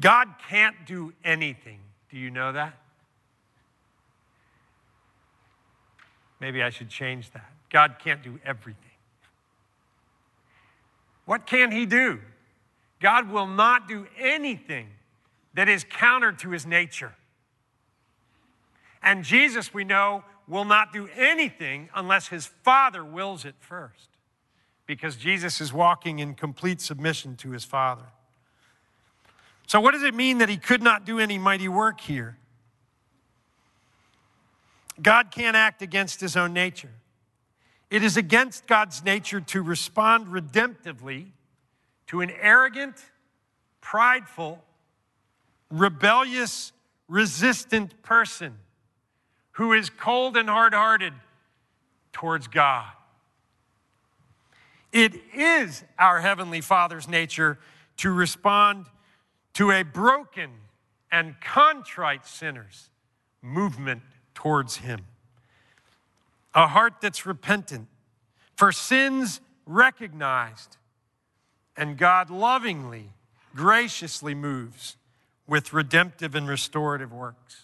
God 0.00 0.26
can't 0.48 0.74
do 0.84 1.12
anything. 1.24 1.78
Do 2.10 2.18
you 2.18 2.28
know 2.28 2.50
that? 2.50 2.76
Maybe 6.40 6.60
I 6.60 6.70
should 6.70 6.88
change 6.88 7.30
that. 7.30 7.52
God 7.70 8.00
can't 8.02 8.20
do 8.20 8.40
everything. 8.44 8.82
What 11.24 11.46
can 11.46 11.70
He 11.70 11.86
do? 11.86 12.18
God 12.98 13.30
will 13.30 13.46
not 13.46 13.86
do 13.86 14.08
anything 14.18 14.88
that 15.54 15.68
is 15.68 15.84
counter 15.88 16.32
to 16.32 16.50
His 16.50 16.66
nature. 16.66 17.14
And 19.02 19.24
Jesus, 19.24 19.74
we 19.74 19.84
know, 19.84 20.24
will 20.46 20.64
not 20.64 20.92
do 20.92 21.08
anything 21.16 21.88
unless 21.94 22.28
His 22.28 22.46
Father 22.46 23.04
wills 23.04 23.44
it 23.44 23.54
first, 23.58 24.08
because 24.86 25.16
Jesus 25.16 25.60
is 25.60 25.72
walking 25.72 26.18
in 26.18 26.34
complete 26.34 26.80
submission 26.80 27.36
to 27.36 27.50
His 27.50 27.64
Father. 27.64 28.04
So, 29.66 29.80
what 29.80 29.92
does 29.92 30.02
it 30.02 30.14
mean 30.14 30.38
that 30.38 30.48
He 30.48 30.56
could 30.56 30.82
not 30.82 31.04
do 31.04 31.18
any 31.18 31.38
mighty 31.38 31.68
work 31.68 32.00
here? 32.00 32.36
God 35.00 35.30
can't 35.30 35.56
act 35.56 35.82
against 35.82 36.20
his 36.20 36.36
own 36.36 36.52
nature. 36.52 36.90
It 37.90 38.02
is 38.02 38.16
against 38.16 38.66
God's 38.66 39.04
nature 39.04 39.40
to 39.40 39.62
respond 39.62 40.28
redemptively 40.28 41.26
to 42.08 42.20
an 42.20 42.30
arrogant, 42.30 42.96
prideful, 43.80 44.62
rebellious, 45.70 46.72
resistant 47.08 48.02
person 48.02 48.58
who 49.52 49.72
is 49.72 49.90
cold 49.90 50.36
and 50.36 50.48
hard 50.48 50.74
hearted 50.74 51.12
towards 52.12 52.46
God. 52.46 52.90
It 54.92 55.14
is 55.34 55.84
our 55.98 56.20
Heavenly 56.20 56.60
Father's 56.60 57.08
nature 57.08 57.58
to 57.98 58.10
respond 58.10 58.86
to 59.54 59.70
a 59.70 59.82
broken 59.82 60.50
and 61.10 61.40
contrite 61.40 62.26
sinner's 62.26 62.90
movement 63.40 64.02
towards 64.34 64.76
Him. 64.76 65.00
A 66.54 66.66
heart 66.66 66.94
that's 67.00 67.24
repentant 67.24 67.88
for 68.54 68.72
sins 68.72 69.40
recognized, 69.66 70.76
and 71.76 71.96
God 71.96 72.28
lovingly, 72.28 73.10
graciously 73.54 74.34
moves 74.34 74.96
with 75.46 75.72
redemptive 75.72 76.34
and 76.34 76.46
restorative 76.46 77.12
works. 77.12 77.62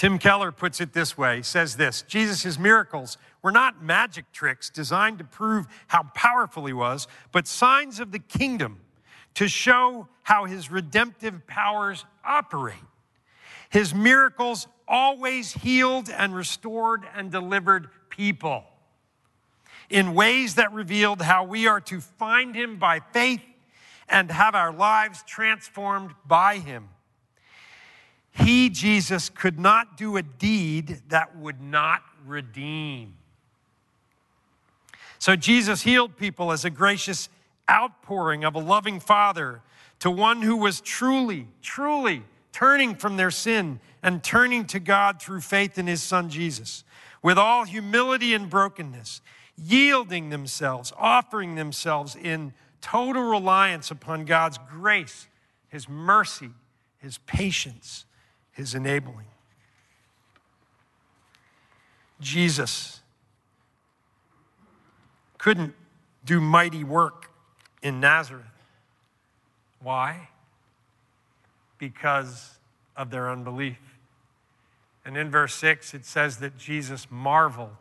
Tim 0.00 0.18
Keller 0.18 0.50
puts 0.50 0.80
it 0.80 0.94
this 0.94 1.18
way. 1.18 1.42
Says 1.42 1.76
this 1.76 2.00
Jesus' 2.00 2.58
miracles 2.58 3.18
were 3.42 3.52
not 3.52 3.82
magic 3.82 4.32
tricks 4.32 4.70
designed 4.70 5.18
to 5.18 5.24
prove 5.24 5.66
how 5.88 6.04
powerful 6.14 6.64
he 6.64 6.72
was, 6.72 7.06
but 7.32 7.46
signs 7.46 8.00
of 8.00 8.10
the 8.10 8.18
kingdom 8.18 8.80
to 9.34 9.46
show 9.46 10.08
how 10.22 10.46
his 10.46 10.70
redemptive 10.70 11.46
powers 11.46 12.06
operate. 12.24 12.78
His 13.68 13.94
miracles 13.94 14.68
always 14.88 15.52
healed 15.52 16.08
and 16.08 16.34
restored 16.34 17.02
and 17.14 17.30
delivered 17.30 17.90
people 18.08 18.64
in 19.90 20.14
ways 20.14 20.54
that 20.54 20.72
revealed 20.72 21.20
how 21.20 21.44
we 21.44 21.66
are 21.66 21.82
to 21.82 22.00
find 22.00 22.54
him 22.54 22.78
by 22.78 23.00
faith 23.12 23.42
and 24.08 24.30
have 24.30 24.54
our 24.54 24.72
lives 24.72 25.22
transformed 25.26 26.12
by 26.26 26.56
him. 26.56 26.88
He, 28.32 28.70
Jesus, 28.70 29.28
could 29.28 29.58
not 29.58 29.96
do 29.96 30.16
a 30.16 30.22
deed 30.22 31.02
that 31.08 31.36
would 31.36 31.60
not 31.60 32.02
redeem. 32.26 33.14
So 35.18 35.36
Jesus 35.36 35.82
healed 35.82 36.16
people 36.16 36.52
as 36.52 36.64
a 36.64 36.70
gracious 36.70 37.28
outpouring 37.70 38.44
of 38.44 38.54
a 38.54 38.58
loving 38.58 39.00
Father 39.00 39.60
to 40.00 40.10
one 40.10 40.42
who 40.42 40.56
was 40.56 40.80
truly, 40.80 41.46
truly 41.62 42.22
turning 42.52 42.94
from 42.94 43.16
their 43.16 43.30
sin 43.30 43.80
and 44.02 44.24
turning 44.24 44.64
to 44.66 44.80
God 44.80 45.20
through 45.20 45.42
faith 45.42 45.78
in 45.78 45.86
his 45.86 46.02
son 46.02 46.30
Jesus, 46.30 46.84
with 47.22 47.36
all 47.36 47.64
humility 47.64 48.32
and 48.32 48.48
brokenness, 48.48 49.20
yielding 49.56 50.30
themselves, 50.30 50.92
offering 50.96 51.54
themselves 51.54 52.16
in 52.16 52.54
total 52.80 53.22
reliance 53.22 53.90
upon 53.90 54.24
God's 54.24 54.58
grace, 54.70 55.28
his 55.68 55.86
mercy, 55.88 56.50
his 56.98 57.18
patience, 57.18 58.06
his 58.60 58.74
enabling. 58.74 59.24
Jesus 62.20 63.00
couldn't 65.38 65.72
do 66.26 66.42
mighty 66.42 66.84
work 66.84 67.30
in 67.82 68.00
Nazareth. 68.00 68.44
Why? 69.82 70.28
Because 71.78 72.58
of 72.98 73.10
their 73.10 73.30
unbelief. 73.30 73.78
And 75.06 75.16
in 75.16 75.30
verse 75.30 75.54
6, 75.54 75.94
it 75.94 76.04
says 76.04 76.36
that 76.40 76.58
Jesus 76.58 77.06
marveled 77.10 77.78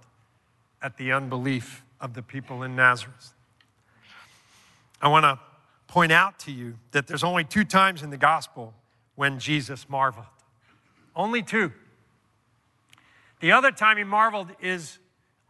at 0.82 0.96
the 0.96 1.12
unbelief 1.12 1.84
of 2.00 2.13
the 2.13 2.22
people 2.22 2.63
in 2.63 2.78
Nazareth. 2.78 3.34
I 5.02 5.10
want 5.10 5.26
to 5.26 5.39
point 5.88 6.13
out 6.13 6.39
to 6.39 6.54
you 6.54 6.76
that 6.92 7.06
there's 7.06 7.26
only 7.26 7.44
two 7.44 7.65
times 7.65 8.02
in 8.02 8.12
the 8.12 8.18
gospel 8.18 8.74
when 9.15 9.39
Jesus 9.39 9.89
marveled. 9.89 10.26
Only 11.19 11.43
two. 11.43 11.73
The 13.41 13.51
other 13.51 13.71
time 13.71 13.97
he 13.97 14.05
marveled 14.05 14.51
is 14.62 14.99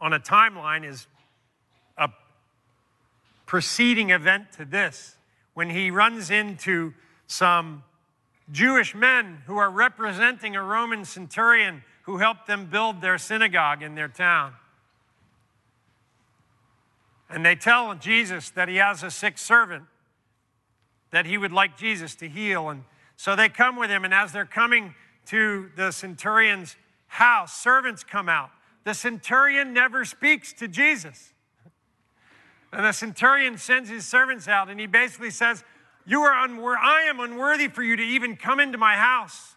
on 0.00 0.12
a 0.12 0.18
timeline, 0.18 0.84
is 0.84 1.06
a 1.96 2.10
preceding 3.46 4.10
event 4.10 4.50
to 4.54 4.64
this, 4.64 5.16
when 5.54 5.70
he 5.70 5.92
runs 5.92 6.28
into 6.28 6.92
some 7.28 7.84
Jewish 8.50 8.96
men 8.96 9.42
who 9.46 9.58
are 9.58 9.70
representing 9.70 10.56
a 10.56 10.62
Roman 10.62 11.04
centurion 11.04 11.84
who 12.02 12.16
helped 12.16 12.48
them 12.48 12.66
build 12.66 13.00
their 13.00 13.16
synagogue 13.16 13.80
in 13.80 13.94
their 13.94 14.08
town. 14.08 14.54
And 17.28 17.46
they 17.46 17.54
tell 17.54 17.94
Jesus 17.94 18.50
that 18.50 18.68
he 18.68 18.76
has 18.76 19.04
a 19.04 19.10
sick 19.10 19.38
servant 19.38 19.84
that 21.12 21.26
he 21.26 21.38
would 21.38 21.52
like 21.52 21.78
Jesus 21.78 22.16
to 22.16 22.28
heal. 22.28 22.70
And 22.70 22.82
so 23.16 23.36
they 23.36 23.48
come 23.48 23.76
with 23.76 23.88
him, 23.88 24.04
and 24.04 24.12
as 24.12 24.32
they're 24.32 24.44
coming 24.44 24.96
to 25.30 25.70
the 25.76 25.90
centurion's 25.90 26.76
house, 27.06 27.52
servants 27.52 28.04
come 28.04 28.28
out. 28.28 28.50
The 28.84 28.94
centurion 28.94 29.72
never 29.72 30.04
speaks 30.04 30.52
to 30.54 30.68
Jesus. 30.68 31.32
And 32.72 32.84
the 32.84 32.92
centurion 32.92 33.58
sends 33.58 33.88
his 33.88 34.06
servants 34.06 34.48
out, 34.48 34.68
and 34.68 34.78
he 34.78 34.86
basically 34.86 35.30
says, 35.30 35.64
you 36.06 36.22
are 36.22 36.44
unworthy, 36.44 36.80
I 36.82 37.02
am 37.02 37.20
unworthy 37.20 37.68
for 37.68 37.82
you 37.82 37.96
to 37.96 38.02
even 38.02 38.36
come 38.36 38.58
into 38.58 38.78
my 38.78 38.94
house. 38.94 39.54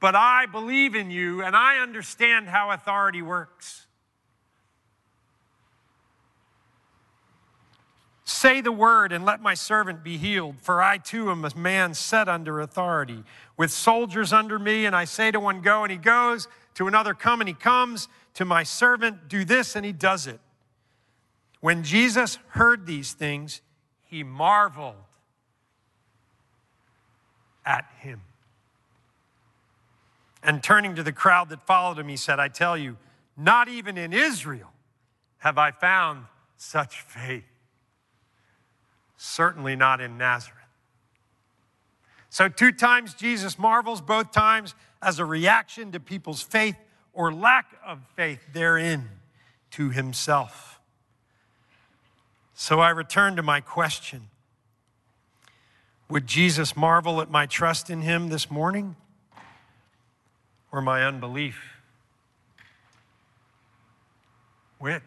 But 0.00 0.14
I 0.14 0.46
believe 0.46 0.94
in 0.94 1.10
you 1.10 1.42
and 1.42 1.56
I 1.56 1.78
understand 1.78 2.48
how 2.48 2.70
authority 2.70 3.22
works. 3.22 3.86
Say 8.24 8.62
the 8.62 8.72
word 8.72 9.12
and 9.12 9.24
let 9.24 9.42
my 9.42 9.52
servant 9.52 10.02
be 10.02 10.16
healed, 10.16 10.56
for 10.60 10.82
I 10.82 10.96
too 10.96 11.30
am 11.30 11.44
a 11.44 11.50
man 11.54 11.92
set 11.92 12.28
under 12.28 12.60
authority, 12.60 13.22
with 13.56 13.70
soldiers 13.70 14.32
under 14.32 14.58
me, 14.58 14.86
and 14.86 14.96
I 14.96 15.04
say 15.04 15.30
to 15.30 15.38
one, 15.38 15.60
Go, 15.60 15.84
and 15.84 15.92
he 15.92 15.98
goes, 15.98 16.48
to 16.74 16.88
another, 16.88 17.14
Come, 17.14 17.40
and 17.40 17.48
he 17.48 17.54
comes, 17.54 18.08
to 18.34 18.44
my 18.44 18.62
servant, 18.62 19.28
Do 19.28 19.44
this, 19.44 19.76
and 19.76 19.84
he 19.84 19.92
does 19.92 20.26
it. 20.26 20.40
When 21.60 21.82
Jesus 21.82 22.38
heard 22.48 22.86
these 22.86 23.12
things, 23.12 23.60
he 24.06 24.22
marveled 24.22 24.96
at 27.64 27.86
him. 28.00 28.22
And 30.42 30.62
turning 30.62 30.94
to 30.96 31.02
the 31.02 31.12
crowd 31.12 31.48
that 31.50 31.66
followed 31.66 31.98
him, 31.98 32.08
he 32.08 32.16
said, 32.16 32.38
I 32.38 32.48
tell 32.48 32.76
you, 32.76 32.96
not 33.36 33.68
even 33.68 33.96
in 33.96 34.12
Israel 34.12 34.70
have 35.38 35.56
I 35.58 35.70
found 35.70 36.24
such 36.56 37.00
faith. 37.00 37.44
Certainly 39.26 39.74
not 39.76 40.02
in 40.02 40.18
Nazareth. 40.18 40.58
So, 42.28 42.50
two 42.50 42.72
times 42.72 43.14
Jesus 43.14 43.58
marvels, 43.58 44.02
both 44.02 44.32
times 44.32 44.74
as 45.00 45.18
a 45.18 45.24
reaction 45.24 45.92
to 45.92 46.00
people's 46.00 46.42
faith 46.42 46.76
or 47.14 47.32
lack 47.32 47.74
of 47.86 48.00
faith 48.16 48.40
therein 48.52 49.08
to 49.70 49.88
himself. 49.88 50.78
So 52.52 52.80
I 52.80 52.90
return 52.90 53.36
to 53.36 53.42
my 53.42 53.62
question 53.62 54.28
Would 56.10 56.26
Jesus 56.26 56.76
marvel 56.76 57.22
at 57.22 57.30
my 57.30 57.46
trust 57.46 57.88
in 57.88 58.02
him 58.02 58.28
this 58.28 58.50
morning 58.50 58.94
or 60.70 60.82
my 60.82 61.02
unbelief? 61.02 61.80
Which? 64.78 65.02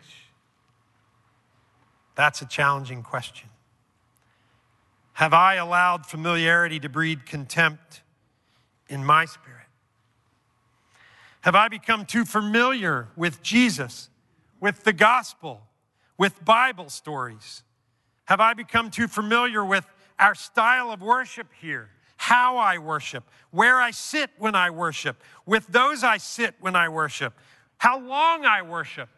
That's 2.15 2.41
a 2.41 2.47
challenging 2.47 3.03
question. 3.03 3.49
Have 5.17 5.33
I 5.33 5.55
allowed 5.55 6.05
familiarity 6.05 6.79
to 6.79 6.89
breed 6.89 7.25
contempt 7.25 8.03
in 8.87 9.03
my 9.03 9.25
spirit? 9.25 9.65
Have 11.41 11.55
I 11.55 11.69
become 11.69 12.05
too 12.05 12.23
familiar 12.23 13.07
with 13.15 13.41
Jesus, 13.41 14.09
with 14.59 14.83
the 14.83 14.93
gospel, 14.93 15.63
with 16.19 16.45
Bible 16.45 16.91
stories? 16.91 17.63
Have 18.25 18.39
I 18.39 18.53
become 18.53 18.91
too 18.91 19.07
familiar 19.07 19.65
with 19.65 19.87
our 20.19 20.35
style 20.35 20.91
of 20.91 21.01
worship 21.01 21.47
here? 21.59 21.89
How 22.17 22.57
I 22.57 22.77
worship, 22.77 23.23
where 23.49 23.81
I 23.81 23.89
sit 23.89 24.29
when 24.37 24.53
I 24.53 24.69
worship, 24.69 25.19
with 25.47 25.65
those 25.65 26.03
I 26.03 26.17
sit 26.17 26.53
when 26.59 26.75
I 26.75 26.89
worship, 26.89 27.33
how 27.79 27.99
long 27.99 28.45
I 28.45 28.61
worship? 28.61 29.09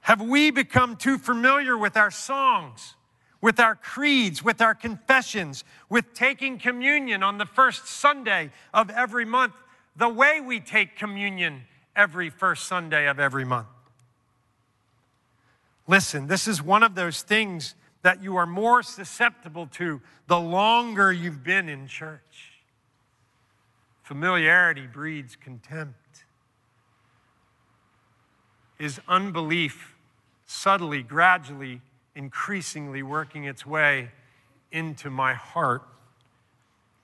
Have 0.00 0.22
we 0.22 0.50
become 0.50 0.96
too 0.96 1.18
familiar 1.18 1.76
with 1.76 1.98
our 1.98 2.10
songs, 2.10 2.94
with 3.40 3.60
our 3.60 3.74
creeds, 3.74 4.42
with 4.42 4.60
our 4.60 4.74
confessions, 4.74 5.64
with 5.88 6.12
taking 6.14 6.58
communion 6.58 7.22
on 7.22 7.38
the 7.38 7.46
first 7.46 7.86
Sunday 7.86 8.50
of 8.74 8.90
every 8.90 9.24
month, 9.24 9.54
the 9.96 10.08
way 10.08 10.40
we 10.40 10.60
take 10.60 10.96
communion 10.96 11.62
every 11.94 12.30
first 12.30 12.66
Sunday 12.66 13.08
of 13.08 13.18
every 13.18 13.44
month? 13.44 13.68
Listen, 15.86 16.26
this 16.26 16.46
is 16.46 16.62
one 16.62 16.82
of 16.82 16.94
those 16.94 17.22
things 17.22 17.74
that 18.02 18.22
you 18.22 18.36
are 18.36 18.46
more 18.46 18.82
susceptible 18.82 19.66
to 19.66 20.00
the 20.26 20.38
longer 20.38 21.12
you've 21.12 21.42
been 21.42 21.68
in 21.68 21.88
church. 21.88 22.52
Familiarity 24.02 24.86
breeds 24.86 25.36
contempt. 25.36 25.94
Is 28.78 29.00
unbelief 29.08 29.96
subtly, 30.46 31.02
gradually, 31.02 31.80
increasingly 32.18 33.00
working 33.00 33.44
its 33.44 33.64
way 33.64 34.10
into 34.72 35.08
my 35.08 35.34
heart 35.34 35.82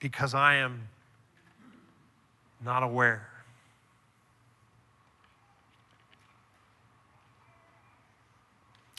because 0.01 0.35
I 0.35 0.57
am 0.57 0.89
not 2.63 2.83
aware? 2.83 3.29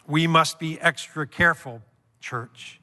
We 0.08 0.26
must 0.26 0.58
be 0.58 0.80
extra 0.80 1.28
careful, 1.28 1.82
church, 2.22 2.80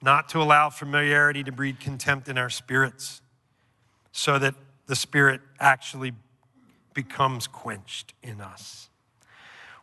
not 0.00 0.28
to 0.28 0.40
allow 0.40 0.70
familiarity 0.70 1.42
to 1.42 1.50
breed 1.50 1.80
contempt 1.80 2.28
in 2.28 2.38
our 2.38 2.50
spirits 2.50 3.20
so 4.12 4.38
that 4.38 4.54
the 4.86 4.94
spirit 4.94 5.40
actually 5.58 6.12
becomes 6.94 7.48
quenched 7.48 8.14
in 8.22 8.40
us. 8.40 8.90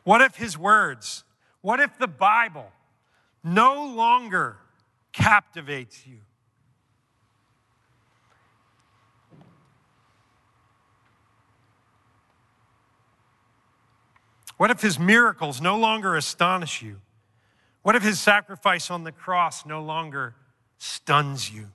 What 0.06 0.22
if 0.22 0.38
his 0.38 0.58
words, 0.58 1.26
what 1.60 1.82
if 1.82 1.98
the 1.98 2.08
Bible 2.08 2.72
no 3.48 3.86
longer 3.86 4.58
captivates 5.14 6.06
you? 6.06 6.20
What 14.58 14.72
if 14.72 14.82
his 14.82 15.00
miracles 15.00 15.62
no 15.62 15.78
longer 15.78 16.16
astonish 16.16 16.82
you? 16.82 17.00
What 17.84 17.96
if 17.96 18.04
his 18.04 18.20
sacrifice 18.20 18.92
on 18.92 19.04
the 19.04 19.12
cross 19.12 19.66
no 19.66 19.82
longer 19.82 20.36
stuns 20.78 21.52
you? 21.52 21.68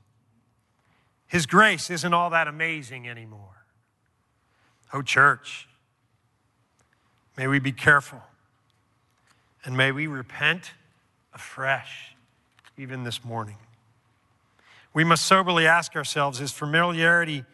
His 1.27 1.47
grace 1.47 1.89
isn't 1.89 2.13
all 2.13 2.29
that 2.31 2.49
amazing 2.49 3.09
anymore. 3.09 3.65
Oh, 4.93 5.01
church, 5.01 5.69
may 7.39 7.47
we 7.47 7.59
be 7.59 7.73
careful 7.73 8.21
and 9.65 9.77
may 9.77 9.93
we 9.93 10.07
repent 10.07 10.73
afresh 11.35 12.17
even 12.77 13.05
this 13.05 13.25
morning. 13.25 13.57
We 14.95 15.05
must 15.05 15.25
soberly 15.25 15.67
ask 15.67 15.97
ourselves 15.97 16.41
is 16.41 16.53
familiarity 16.53 17.45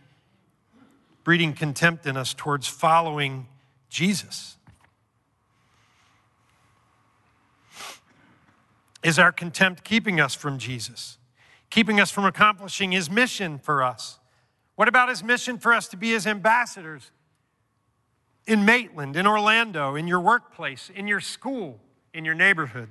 breeding 1.28 1.52
contempt 1.52 2.06
in 2.06 2.16
us 2.16 2.32
towards 2.32 2.66
following 2.66 3.46
Jesus? 3.90 4.56
Is 9.02 9.18
our 9.18 9.30
contempt 9.30 9.84
keeping 9.84 10.20
us 10.20 10.34
from 10.34 10.58
Jesus? 10.58 11.18
Keeping 11.68 12.00
us 12.00 12.10
from 12.10 12.24
accomplishing 12.24 12.92
his 12.92 13.10
mission 13.10 13.58
for 13.58 13.82
us? 13.82 14.18
What 14.74 14.88
about 14.88 15.10
his 15.10 15.22
mission 15.22 15.58
for 15.58 15.74
us 15.74 15.86
to 15.88 15.98
be 15.98 16.12
his 16.12 16.26
ambassadors 16.26 17.10
in 18.46 18.64
Maitland, 18.64 19.14
in 19.14 19.26
Orlando, 19.26 19.96
in 19.96 20.08
your 20.08 20.20
workplace, 20.20 20.90
in 20.94 21.06
your 21.06 21.20
school, 21.20 21.78
in 22.14 22.24
your 22.24 22.34
neighborhood? 22.34 22.88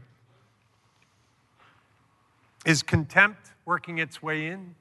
Is 2.68 2.84
contempt 2.84 3.54
working 3.64 3.98
its 3.98 4.22
way 4.22 4.48
in? 4.48 4.76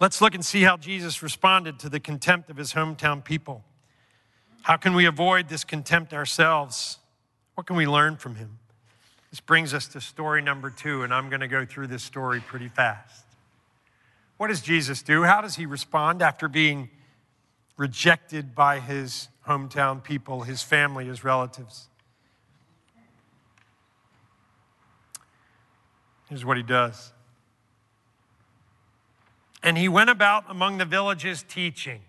Let's 0.00 0.20
look 0.20 0.34
and 0.34 0.44
see 0.44 0.62
how 0.62 0.76
Jesus 0.76 1.22
responded 1.22 1.78
to 1.78 1.88
the 1.88 2.00
contempt 2.00 2.50
of 2.50 2.56
his 2.56 2.72
hometown 2.72 3.24
people. 3.24 3.62
How 4.62 4.76
can 4.76 4.94
we 4.94 5.06
avoid 5.06 5.48
this 5.48 5.62
contempt 5.62 6.12
ourselves? 6.12 6.98
What 7.54 7.68
can 7.68 7.76
we 7.76 7.86
learn 7.86 8.16
from 8.16 8.34
him? 8.34 8.58
This 9.30 9.38
brings 9.38 9.72
us 9.72 9.86
to 9.88 10.00
story 10.00 10.42
number 10.42 10.70
two, 10.70 11.04
and 11.04 11.14
I'm 11.14 11.28
going 11.28 11.38
to 11.38 11.46
go 11.46 11.64
through 11.64 11.86
this 11.86 12.02
story 12.02 12.40
pretty 12.40 12.68
fast. 12.68 13.24
What 14.38 14.48
does 14.48 14.60
Jesus 14.60 15.02
do? 15.02 15.22
How 15.22 15.40
does 15.40 15.54
he 15.54 15.66
respond 15.66 16.20
after 16.20 16.48
being 16.48 16.90
rejected 17.76 18.56
by 18.56 18.80
his 18.80 19.28
hometown 19.46 20.02
people, 20.02 20.42
his 20.42 20.64
family, 20.64 21.06
his 21.06 21.22
relatives? 21.22 21.86
Here's 26.28 26.44
what 26.44 26.56
he 26.56 26.62
does. 26.62 27.12
And 29.62 29.78
he 29.78 29.88
went 29.88 30.10
about 30.10 30.44
among 30.48 30.78
the 30.78 30.84
villages 30.84 31.44
teaching. 31.46 32.02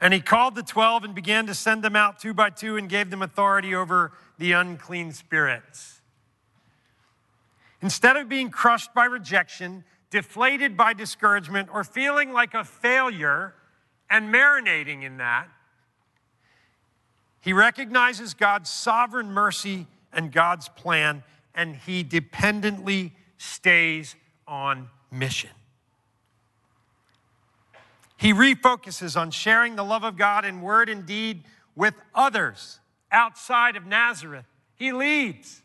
And 0.00 0.12
he 0.12 0.20
called 0.20 0.54
the 0.54 0.62
twelve 0.62 1.04
and 1.04 1.14
began 1.14 1.46
to 1.46 1.54
send 1.54 1.82
them 1.82 1.96
out 1.96 2.18
two 2.18 2.34
by 2.34 2.50
two 2.50 2.76
and 2.76 2.88
gave 2.88 3.10
them 3.10 3.22
authority 3.22 3.74
over 3.74 4.12
the 4.38 4.52
unclean 4.52 5.12
spirits. 5.12 6.00
Instead 7.80 8.16
of 8.16 8.28
being 8.28 8.50
crushed 8.50 8.92
by 8.94 9.04
rejection, 9.04 9.84
deflated 10.10 10.76
by 10.76 10.92
discouragement, 10.92 11.68
or 11.72 11.82
feeling 11.82 12.32
like 12.32 12.52
a 12.52 12.64
failure 12.64 13.54
and 14.10 14.32
marinating 14.32 15.02
in 15.02 15.16
that, 15.16 15.48
he 17.40 17.52
recognizes 17.52 18.34
God's 18.34 18.68
sovereign 18.68 19.30
mercy 19.30 19.86
and 20.12 20.32
God's 20.32 20.68
plan, 20.68 21.22
and 21.56 21.74
he 21.74 22.02
dependently 22.02 23.14
stays 23.38 24.14
on 24.46 24.88
mission. 25.10 25.50
He 28.18 28.32
refocuses 28.32 29.18
on 29.20 29.30
sharing 29.30 29.76
the 29.76 29.84
love 29.84 30.04
of 30.04 30.16
God 30.16 30.44
in 30.44 30.60
word 30.60 30.88
and 30.88 31.04
deed 31.04 31.44
with 31.74 31.94
others 32.14 32.78
outside 33.10 33.76
of 33.76 33.86
Nazareth. 33.86 34.46
He 34.76 34.92
leads 34.92 35.62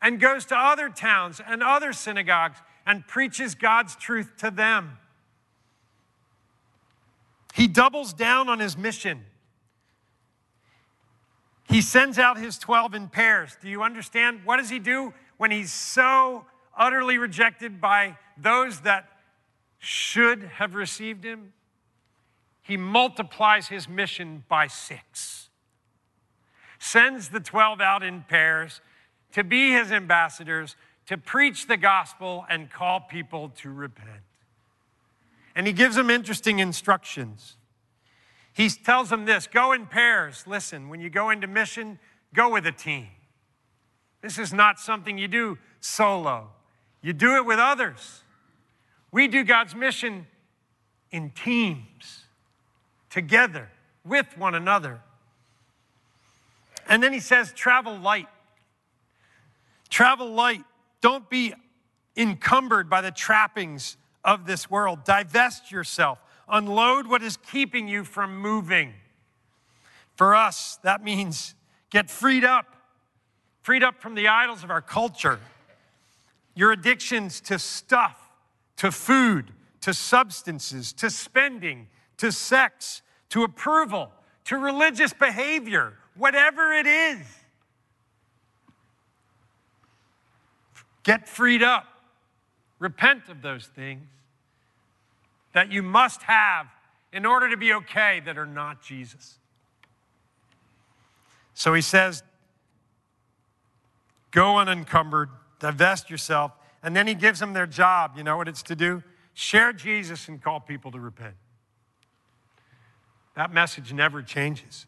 and 0.00 0.20
goes 0.20 0.44
to 0.46 0.56
other 0.56 0.88
towns 0.88 1.40
and 1.44 1.62
other 1.62 1.92
synagogues 1.92 2.58
and 2.86 3.06
preaches 3.06 3.54
God's 3.54 3.96
truth 3.96 4.30
to 4.38 4.50
them. 4.50 4.98
He 7.54 7.66
doubles 7.66 8.12
down 8.12 8.48
on 8.48 8.60
his 8.60 8.76
mission. 8.76 9.24
He 11.68 11.82
sends 11.82 12.18
out 12.18 12.38
his 12.38 12.58
12 12.58 12.94
in 12.94 13.08
pairs. 13.08 13.56
Do 13.60 13.68
you 13.68 13.82
understand? 13.82 14.40
What 14.44 14.56
does 14.56 14.70
he 14.70 14.78
do 14.78 15.12
when 15.36 15.50
he's 15.50 15.72
so 15.72 16.46
utterly 16.76 17.18
rejected 17.18 17.80
by 17.80 18.16
those 18.38 18.80
that 18.80 19.08
should 19.78 20.44
have 20.44 20.74
received 20.74 21.24
him? 21.24 21.52
He 22.62 22.78
multiplies 22.78 23.68
his 23.68 23.88
mission 23.88 24.44
by 24.48 24.66
six, 24.66 25.50
sends 26.78 27.28
the 27.28 27.40
12 27.40 27.80
out 27.80 28.02
in 28.02 28.22
pairs 28.22 28.80
to 29.32 29.44
be 29.44 29.72
his 29.72 29.92
ambassadors, 29.92 30.74
to 31.06 31.18
preach 31.18 31.66
the 31.66 31.76
gospel 31.76 32.46
and 32.48 32.70
call 32.70 33.00
people 33.00 33.50
to 33.56 33.70
repent. 33.70 34.22
And 35.54 35.66
he 35.66 35.72
gives 35.74 35.96
them 35.96 36.08
interesting 36.08 36.60
instructions. 36.60 37.57
He 38.58 38.68
tells 38.68 39.08
them 39.08 39.24
this 39.24 39.46
go 39.46 39.72
in 39.72 39.86
pairs. 39.86 40.42
Listen, 40.44 40.88
when 40.88 41.00
you 41.00 41.08
go 41.08 41.30
into 41.30 41.46
mission, 41.46 41.96
go 42.34 42.48
with 42.50 42.66
a 42.66 42.72
team. 42.72 43.06
This 44.20 44.36
is 44.36 44.52
not 44.52 44.80
something 44.80 45.16
you 45.16 45.28
do 45.28 45.58
solo, 45.78 46.48
you 47.00 47.12
do 47.12 47.36
it 47.36 47.46
with 47.46 47.60
others. 47.60 48.24
We 49.12 49.28
do 49.28 49.44
God's 49.44 49.76
mission 49.76 50.26
in 51.12 51.30
teams, 51.30 52.24
together, 53.10 53.70
with 54.04 54.26
one 54.36 54.56
another. 54.56 55.00
And 56.88 57.00
then 57.00 57.12
he 57.12 57.20
says, 57.20 57.52
travel 57.52 57.96
light. 57.96 58.26
Travel 59.88 60.32
light. 60.32 60.64
Don't 61.00 61.30
be 61.30 61.54
encumbered 62.16 62.90
by 62.90 63.02
the 63.02 63.12
trappings 63.12 63.96
of 64.24 64.46
this 64.46 64.68
world. 64.68 65.04
Divest 65.04 65.70
yourself. 65.70 66.18
Unload 66.50 67.06
what 67.06 67.22
is 67.22 67.36
keeping 67.36 67.88
you 67.88 68.04
from 68.04 68.38
moving. 68.38 68.94
For 70.16 70.34
us, 70.34 70.78
that 70.82 71.04
means 71.04 71.54
get 71.90 72.10
freed 72.10 72.44
up, 72.44 72.74
freed 73.62 73.84
up 73.84 74.00
from 74.00 74.14
the 74.14 74.28
idols 74.28 74.64
of 74.64 74.70
our 74.70 74.80
culture, 74.80 75.40
your 76.54 76.72
addictions 76.72 77.40
to 77.42 77.58
stuff, 77.58 78.18
to 78.76 78.90
food, 78.90 79.52
to 79.82 79.92
substances, 79.94 80.92
to 80.94 81.10
spending, 81.10 81.88
to 82.16 82.32
sex, 82.32 83.02
to 83.28 83.44
approval, 83.44 84.10
to 84.44 84.56
religious 84.56 85.12
behavior, 85.12 85.94
whatever 86.16 86.72
it 86.72 86.86
is. 86.86 87.18
Get 91.02 91.28
freed 91.28 91.62
up. 91.62 91.84
Repent 92.78 93.28
of 93.28 93.42
those 93.42 93.66
things 93.66 94.06
that 95.58 95.72
you 95.72 95.82
must 95.82 96.22
have 96.22 96.68
in 97.12 97.26
order 97.26 97.50
to 97.50 97.56
be 97.56 97.72
okay 97.72 98.22
that 98.24 98.38
are 98.38 98.46
not 98.46 98.80
Jesus. 98.80 99.40
So 101.52 101.74
he 101.74 101.82
says, 101.82 102.22
Go 104.30 104.58
unencumbered, 104.58 105.30
divest 105.58 106.10
yourself. 106.10 106.52
And 106.80 106.94
then 106.94 107.08
he 107.08 107.14
gives 107.14 107.40
them 107.40 107.54
their 107.54 107.66
job. 107.66 108.12
You 108.16 108.22
know 108.22 108.36
what 108.36 108.46
it's 108.46 108.62
to 108.64 108.76
do? 108.76 109.02
Share 109.34 109.72
Jesus 109.72 110.28
and 110.28 110.40
call 110.40 110.60
people 110.60 110.92
to 110.92 111.00
repent. 111.00 111.34
That 113.34 113.52
message 113.52 113.92
never 113.92 114.22
changes. 114.22 114.86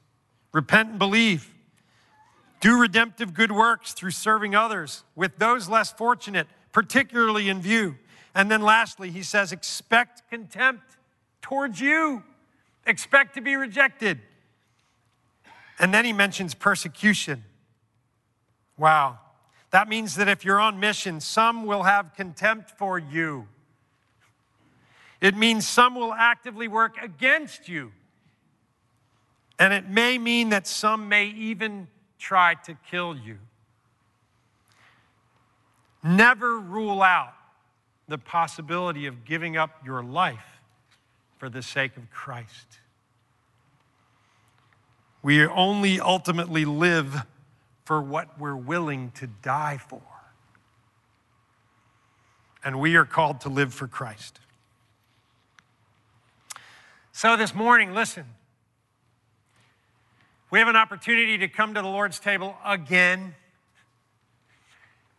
Repent 0.52 0.90
and 0.90 0.98
believe. 1.00 1.52
Do 2.60 2.80
redemptive 2.80 3.34
good 3.34 3.50
works 3.50 3.92
through 3.92 4.12
serving 4.12 4.54
others 4.54 5.02
with 5.16 5.36
those 5.38 5.68
less 5.68 5.90
fortunate, 5.90 6.46
particularly 6.70 7.48
in 7.48 7.60
view. 7.60 7.96
And 8.34 8.50
then 8.50 8.62
lastly, 8.62 9.10
he 9.10 9.22
says, 9.22 9.52
expect 9.52 10.28
contempt 10.30 10.84
towards 11.42 11.80
you, 11.80 12.22
expect 12.86 13.34
to 13.34 13.40
be 13.40 13.56
rejected. 13.56 14.20
And 15.78 15.92
then 15.92 16.04
he 16.04 16.12
mentions 16.12 16.54
persecution. 16.54 17.44
Wow. 18.76 19.18
That 19.70 19.88
means 19.88 20.16
that 20.16 20.28
if 20.28 20.44
you're 20.44 20.60
on 20.60 20.78
mission, 20.78 21.20
some 21.20 21.64
will 21.64 21.84
have 21.84 22.14
contempt 22.14 22.70
for 22.70 22.98
you. 22.98 23.46
It 25.20 25.36
means 25.36 25.66
some 25.66 25.94
will 25.94 26.14
actively 26.14 26.68
work 26.68 26.96
against 27.02 27.68
you. 27.68 27.92
And 29.58 29.72
it 29.72 29.88
may 29.88 30.18
mean 30.18 30.48
that 30.50 30.66
some 30.66 31.08
may 31.08 31.26
even 31.26 31.88
try 32.18 32.54
to 32.64 32.76
kill 32.90 33.16
you. 33.16 33.38
Never 36.02 36.58
rule 36.58 37.02
out 37.02 37.34
the 38.10 38.18
possibility 38.18 39.06
of 39.06 39.24
giving 39.24 39.56
up 39.56 39.70
your 39.86 40.02
life 40.02 40.60
for 41.38 41.48
the 41.48 41.62
sake 41.62 41.96
of 41.96 42.10
Christ. 42.10 42.80
We 45.22 45.46
only 45.46 46.00
ultimately 46.00 46.64
live 46.64 47.22
for 47.84 48.02
what 48.02 48.36
we're 48.36 48.56
willing 48.56 49.12
to 49.12 49.28
die 49.28 49.78
for. 49.78 50.02
And 52.64 52.80
we 52.80 52.96
are 52.96 53.04
called 53.04 53.42
to 53.42 53.48
live 53.48 53.72
for 53.72 53.86
Christ. 53.86 54.40
So 57.12 57.36
this 57.36 57.54
morning, 57.54 57.94
listen, 57.94 58.24
we 60.50 60.58
have 60.58 60.66
an 60.66 60.74
opportunity 60.74 61.38
to 61.38 61.46
come 61.46 61.74
to 61.74 61.80
the 61.80 61.88
Lord's 61.88 62.18
table 62.18 62.56
again, 62.64 63.36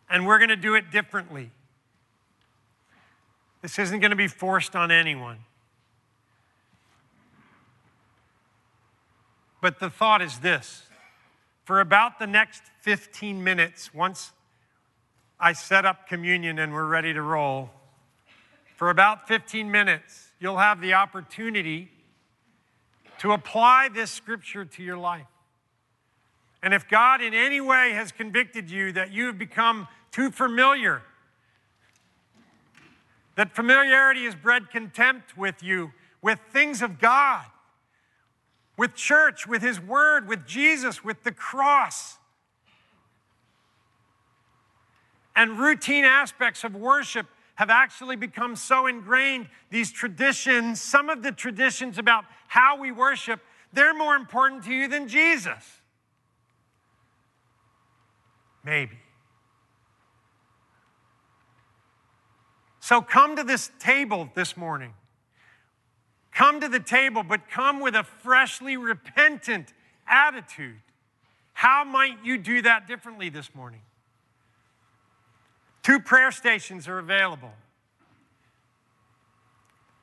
and 0.09 0.27
we're 0.27 0.39
going 0.39 0.49
to 0.49 0.57
do 0.57 0.75
it 0.75 0.91
differently. 0.91 1.51
This 3.61 3.77
isn't 3.77 3.99
going 3.99 4.11
to 4.11 4.17
be 4.17 4.27
forced 4.27 4.75
on 4.75 4.91
anyone. 4.91 5.37
But 9.61 9.79
the 9.79 9.89
thought 9.89 10.21
is 10.21 10.39
this 10.39 10.83
for 11.63 11.79
about 11.79 12.17
the 12.17 12.25
next 12.27 12.63
15 12.81 13.43
minutes, 13.43 13.93
once 13.93 14.33
I 15.39 15.53
set 15.53 15.85
up 15.85 16.07
communion 16.07 16.57
and 16.59 16.73
we're 16.73 16.85
ready 16.85 17.13
to 17.13 17.21
roll, 17.21 17.69
for 18.75 18.89
about 18.89 19.27
15 19.27 19.69
minutes, 19.69 20.31
you'll 20.39 20.57
have 20.57 20.81
the 20.81 20.95
opportunity 20.95 21.91
to 23.19 23.31
apply 23.33 23.89
this 23.93 24.09
scripture 24.09 24.65
to 24.65 24.83
your 24.83 24.97
life. 24.97 25.27
And 26.63 26.73
if 26.73 26.87
God 26.89 27.21
in 27.21 27.35
any 27.35 27.61
way 27.61 27.91
has 27.91 28.11
convicted 28.11 28.71
you 28.71 28.91
that 28.93 29.11
you 29.11 29.27
have 29.27 29.37
become 29.37 29.87
too 30.11 30.31
familiar, 30.31 31.03
that 33.35 33.55
familiarity 33.55 34.25
has 34.25 34.35
bred 34.35 34.69
contempt 34.69 35.37
with 35.37 35.63
you, 35.63 35.91
with 36.21 36.39
things 36.51 36.81
of 36.81 36.99
God, 36.99 37.45
with 38.77 38.93
church, 38.95 39.47
with 39.47 39.61
His 39.61 39.79
Word, 39.79 40.27
with 40.27 40.45
Jesus, 40.45 41.03
with 41.03 41.23
the 41.23 41.31
cross, 41.31 42.17
and 45.35 45.57
routine 45.57 46.03
aspects 46.03 46.63
of 46.63 46.75
worship 46.75 47.25
have 47.55 47.69
actually 47.69 48.15
become 48.15 48.55
so 48.55 48.87
ingrained. 48.87 49.47
These 49.69 49.91
traditions, 49.91 50.81
some 50.81 51.09
of 51.09 51.23
the 51.23 51.31
traditions 51.31 51.97
about 51.97 52.25
how 52.47 52.79
we 52.79 52.91
worship, 52.91 53.39
they're 53.71 53.93
more 53.93 54.15
important 54.15 54.63
to 54.65 54.73
you 54.73 54.87
than 54.87 55.07
Jesus. 55.07 55.81
Maybe. 58.63 59.00
So 62.81 62.99
come 62.99 63.35
to 63.35 63.43
this 63.43 63.71
table 63.79 64.29
this 64.33 64.57
morning. 64.57 64.93
Come 66.33 66.59
to 66.61 66.67
the 66.67 66.79
table, 66.79 67.21
but 67.23 67.47
come 67.47 67.79
with 67.79 67.93
a 67.93 68.03
freshly 68.03 68.75
repentant 68.75 69.71
attitude. 70.07 70.81
How 71.53 71.83
might 71.83 72.25
you 72.25 72.39
do 72.39 72.63
that 72.63 72.87
differently 72.87 73.29
this 73.29 73.53
morning? 73.53 73.81
Two 75.83 75.99
prayer 75.99 76.31
stations 76.31 76.87
are 76.87 76.97
available. 76.97 77.51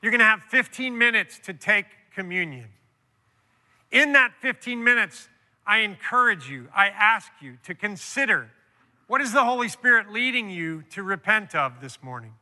You're 0.01 0.11
going 0.11 0.19
to 0.19 0.25
have 0.25 0.43
15 0.43 0.97
minutes 0.97 1.37
to 1.39 1.53
take 1.53 1.85
communion. 2.15 2.69
In 3.91 4.13
that 4.13 4.31
15 4.39 4.81
minutes, 4.81 5.27
I 5.67 5.79
encourage 5.79 6.49
you, 6.49 6.69
I 6.73 6.87
ask 6.87 7.29
you 7.41 7.57
to 7.63 7.75
consider 7.75 8.51
what 9.07 9.19
is 9.19 9.33
the 9.33 9.43
Holy 9.43 9.67
Spirit 9.67 10.11
leading 10.11 10.49
you 10.49 10.83
to 10.91 11.03
repent 11.03 11.55
of 11.55 11.81
this 11.81 12.01
morning? 12.01 12.35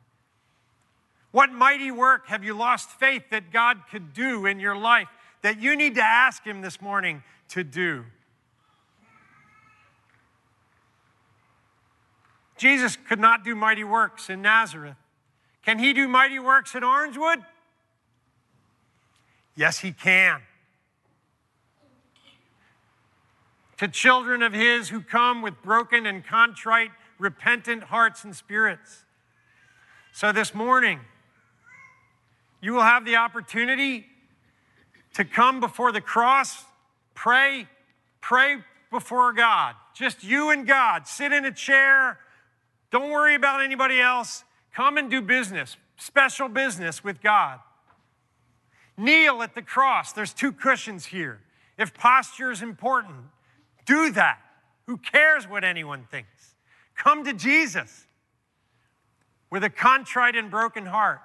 What 1.30 1.52
mighty 1.52 1.90
work 1.90 2.28
have 2.28 2.42
you 2.42 2.54
lost 2.54 2.90
faith 2.90 3.24
that 3.30 3.52
God 3.52 3.82
could 3.90 4.14
do 4.14 4.46
in 4.46 4.60
your 4.60 4.76
life 4.76 5.08
that 5.42 5.60
you 5.60 5.76
need 5.76 5.94
to 5.96 6.02
ask 6.02 6.44
Him 6.44 6.62
this 6.62 6.80
morning 6.80 7.22
to 7.50 7.62
do? 7.62 8.04
Jesus 12.56 12.96
could 12.96 13.20
not 13.20 13.44
do 13.44 13.54
mighty 13.54 13.84
works 13.84 14.28
in 14.28 14.42
Nazareth. 14.42 14.96
Can 15.64 15.78
He 15.78 15.92
do 15.92 16.08
mighty 16.08 16.38
works 16.38 16.74
in 16.74 16.82
Orangewood? 16.82 17.44
Yes, 19.54 19.78
He 19.80 19.92
can. 19.92 20.40
To 23.76 23.86
children 23.86 24.42
of 24.42 24.52
His 24.52 24.88
who 24.88 25.02
come 25.02 25.40
with 25.40 25.62
broken 25.62 26.06
and 26.06 26.24
contrite, 26.26 26.90
repentant 27.18 27.84
hearts 27.84 28.24
and 28.24 28.34
spirits. 28.34 29.04
So 30.12 30.32
this 30.32 30.52
morning, 30.52 31.00
you 32.60 32.72
will 32.72 32.82
have 32.82 33.04
the 33.04 33.16
opportunity 33.16 34.06
to 35.14 35.24
come 35.24 35.60
before 35.60 35.92
the 35.92 36.00
cross, 36.00 36.64
pray, 37.14 37.66
pray 38.20 38.58
before 38.90 39.32
God. 39.32 39.74
Just 39.94 40.24
you 40.24 40.50
and 40.50 40.66
God. 40.66 41.06
Sit 41.06 41.32
in 41.32 41.44
a 41.44 41.52
chair. 41.52 42.18
Don't 42.90 43.10
worry 43.10 43.34
about 43.34 43.62
anybody 43.62 44.00
else. 44.00 44.44
Come 44.74 44.96
and 44.96 45.10
do 45.10 45.20
business, 45.20 45.76
special 45.96 46.48
business 46.48 47.02
with 47.02 47.20
God. 47.20 47.60
Kneel 48.96 49.42
at 49.42 49.54
the 49.54 49.62
cross. 49.62 50.12
There's 50.12 50.32
two 50.32 50.52
cushions 50.52 51.06
here. 51.06 51.40
If 51.78 51.94
posture 51.94 52.50
is 52.50 52.62
important, 52.62 53.16
do 53.86 54.10
that. 54.12 54.40
Who 54.86 54.96
cares 54.96 55.46
what 55.46 55.64
anyone 55.64 56.06
thinks? 56.10 56.54
Come 56.96 57.24
to 57.24 57.32
Jesus 57.32 58.06
with 59.50 59.62
a 59.62 59.70
contrite 59.70 60.34
and 60.34 60.50
broken 60.50 60.86
heart. 60.86 61.20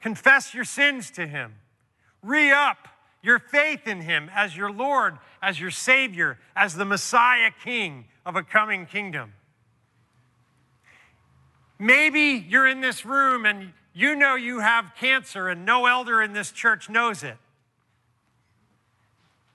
Confess 0.00 0.54
your 0.54 0.64
sins 0.64 1.10
to 1.12 1.26
Him. 1.26 1.54
Re 2.22 2.50
up 2.50 2.88
your 3.22 3.38
faith 3.38 3.86
in 3.86 4.02
Him 4.02 4.30
as 4.34 4.56
your 4.56 4.70
Lord, 4.70 5.18
as 5.42 5.60
your 5.60 5.70
Savior, 5.70 6.38
as 6.54 6.74
the 6.74 6.84
Messiah 6.84 7.50
King 7.64 8.06
of 8.24 8.36
a 8.36 8.42
coming 8.42 8.86
kingdom. 8.86 9.32
Maybe 11.78 12.44
you're 12.48 12.66
in 12.66 12.80
this 12.80 13.04
room 13.04 13.44
and 13.44 13.72
you 13.92 14.14
know 14.14 14.34
you 14.34 14.60
have 14.60 14.92
cancer, 15.00 15.48
and 15.48 15.64
no 15.64 15.86
elder 15.86 16.20
in 16.20 16.34
this 16.34 16.50
church 16.50 16.90
knows 16.90 17.22
it. 17.22 17.38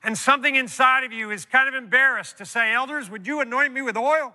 And 0.04 0.18
something 0.18 0.56
inside 0.56 1.04
of 1.04 1.12
you 1.12 1.30
is 1.30 1.46
kind 1.46 1.68
of 1.68 1.76
embarrassed 1.76 2.40
to 2.40 2.46
say, 2.46 2.74
Elders, 2.74 3.10
would 3.10 3.28
you 3.28 3.40
anoint 3.40 3.72
me 3.72 3.84
with 3.84 3.96
oil? 3.96 4.34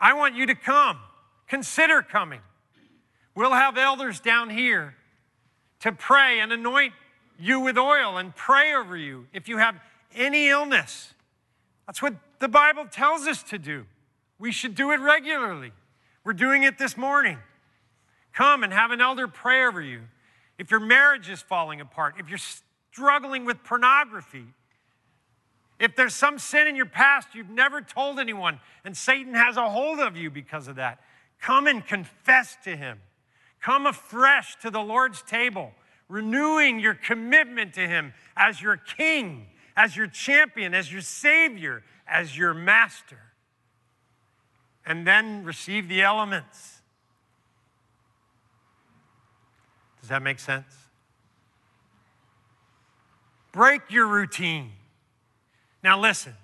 I 0.00 0.14
want 0.14 0.34
you 0.34 0.46
to 0.46 0.54
come. 0.54 0.98
Consider 1.46 2.00
coming. 2.00 2.40
We'll 3.36 3.52
have 3.52 3.76
elders 3.76 4.18
down 4.18 4.48
here 4.48 4.96
to 5.80 5.92
pray 5.92 6.40
and 6.40 6.50
anoint 6.52 6.94
you 7.38 7.60
with 7.60 7.76
oil 7.76 8.16
and 8.16 8.34
pray 8.34 8.74
over 8.74 8.96
you 8.96 9.26
if 9.34 9.46
you 9.46 9.58
have 9.58 9.78
any 10.14 10.48
illness. 10.48 11.12
That's 11.86 12.00
what 12.00 12.14
the 12.38 12.48
Bible 12.48 12.86
tells 12.86 13.26
us 13.26 13.42
to 13.44 13.58
do. 13.58 13.84
We 14.38 14.52
should 14.52 14.74
do 14.74 14.90
it 14.90 15.00
regularly. 15.00 15.72
We're 16.24 16.32
doing 16.32 16.62
it 16.62 16.78
this 16.78 16.96
morning. 16.96 17.38
Come 18.32 18.64
and 18.64 18.72
have 18.72 18.90
an 18.90 19.02
elder 19.02 19.28
pray 19.28 19.66
over 19.66 19.82
you. 19.82 20.00
If 20.58 20.70
your 20.70 20.80
marriage 20.80 21.28
is 21.28 21.42
falling 21.42 21.82
apart, 21.82 22.14
if 22.18 22.30
you're 22.30 22.38
struggling 22.90 23.44
with 23.44 23.62
pornography, 23.62 24.46
if 25.78 25.94
there's 25.94 26.14
some 26.14 26.38
sin 26.38 26.66
in 26.66 26.74
your 26.74 26.86
past 26.86 27.28
you've 27.34 27.50
never 27.50 27.82
told 27.82 28.18
anyone 28.18 28.60
and 28.82 28.96
Satan 28.96 29.34
has 29.34 29.58
a 29.58 29.68
hold 29.68 30.00
of 30.00 30.16
you 30.16 30.30
because 30.30 30.68
of 30.68 30.76
that, 30.76 31.00
come 31.38 31.66
and 31.66 31.86
confess 31.86 32.56
to 32.64 32.74
him. 32.74 32.98
Come 33.66 33.84
afresh 33.84 34.54
to 34.60 34.70
the 34.70 34.80
Lord's 34.80 35.22
table, 35.22 35.72
renewing 36.08 36.78
your 36.78 36.94
commitment 36.94 37.74
to 37.74 37.80
Him 37.80 38.14
as 38.36 38.62
your 38.62 38.76
King, 38.76 39.48
as 39.76 39.96
your 39.96 40.06
champion, 40.06 40.72
as 40.72 40.92
your 40.92 41.00
Savior, 41.00 41.82
as 42.06 42.38
your 42.38 42.54
Master. 42.54 43.18
And 44.86 45.04
then 45.04 45.42
receive 45.42 45.88
the 45.88 46.00
elements. 46.02 46.80
Does 50.00 50.10
that 50.10 50.22
make 50.22 50.38
sense? 50.38 50.72
Break 53.50 53.90
your 53.90 54.06
routine. 54.06 54.70
Now, 55.82 56.00
listen, 56.00 56.34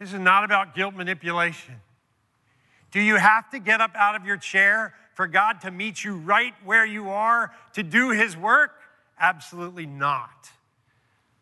this 0.00 0.12
is 0.12 0.18
not 0.18 0.42
about 0.42 0.74
guilt 0.74 0.96
manipulation. 0.96 1.76
Do 2.90 3.00
you 3.00 3.14
have 3.14 3.48
to 3.50 3.60
get 3.60 3.80
up 3.80 3.94
out 3.94 4.16
of 4.16 4.26
your 4.26 4.38
chair 4.38 4.92
for 5.16 5.26
God 5.26 5.62
to 5.62 5.70
meet 5.70 6.04
you 6.04 6.14
right 6.14 6.52
where 6.62 6.84
you 6.84 7.08
are 7.08 7.50
to 7.72 7.82
do 7.82 8.10
His 8.10 8.36
work? 8.36 8.72
Absolutely 9.18 9.86
not. 9.86 10.50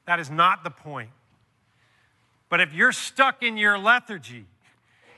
That 0.07 0.21
is 0.21 0.31
not 0.31 0.63
the 0.63 0.71
point. 0.71 1.11
But 2.49 2.61
if 2.61 2.73
you're 2.73 2.93
stuck 2.93 3.43
in 3.43 3.57
your 3.57 3.77
lethargy, 3.77 4.47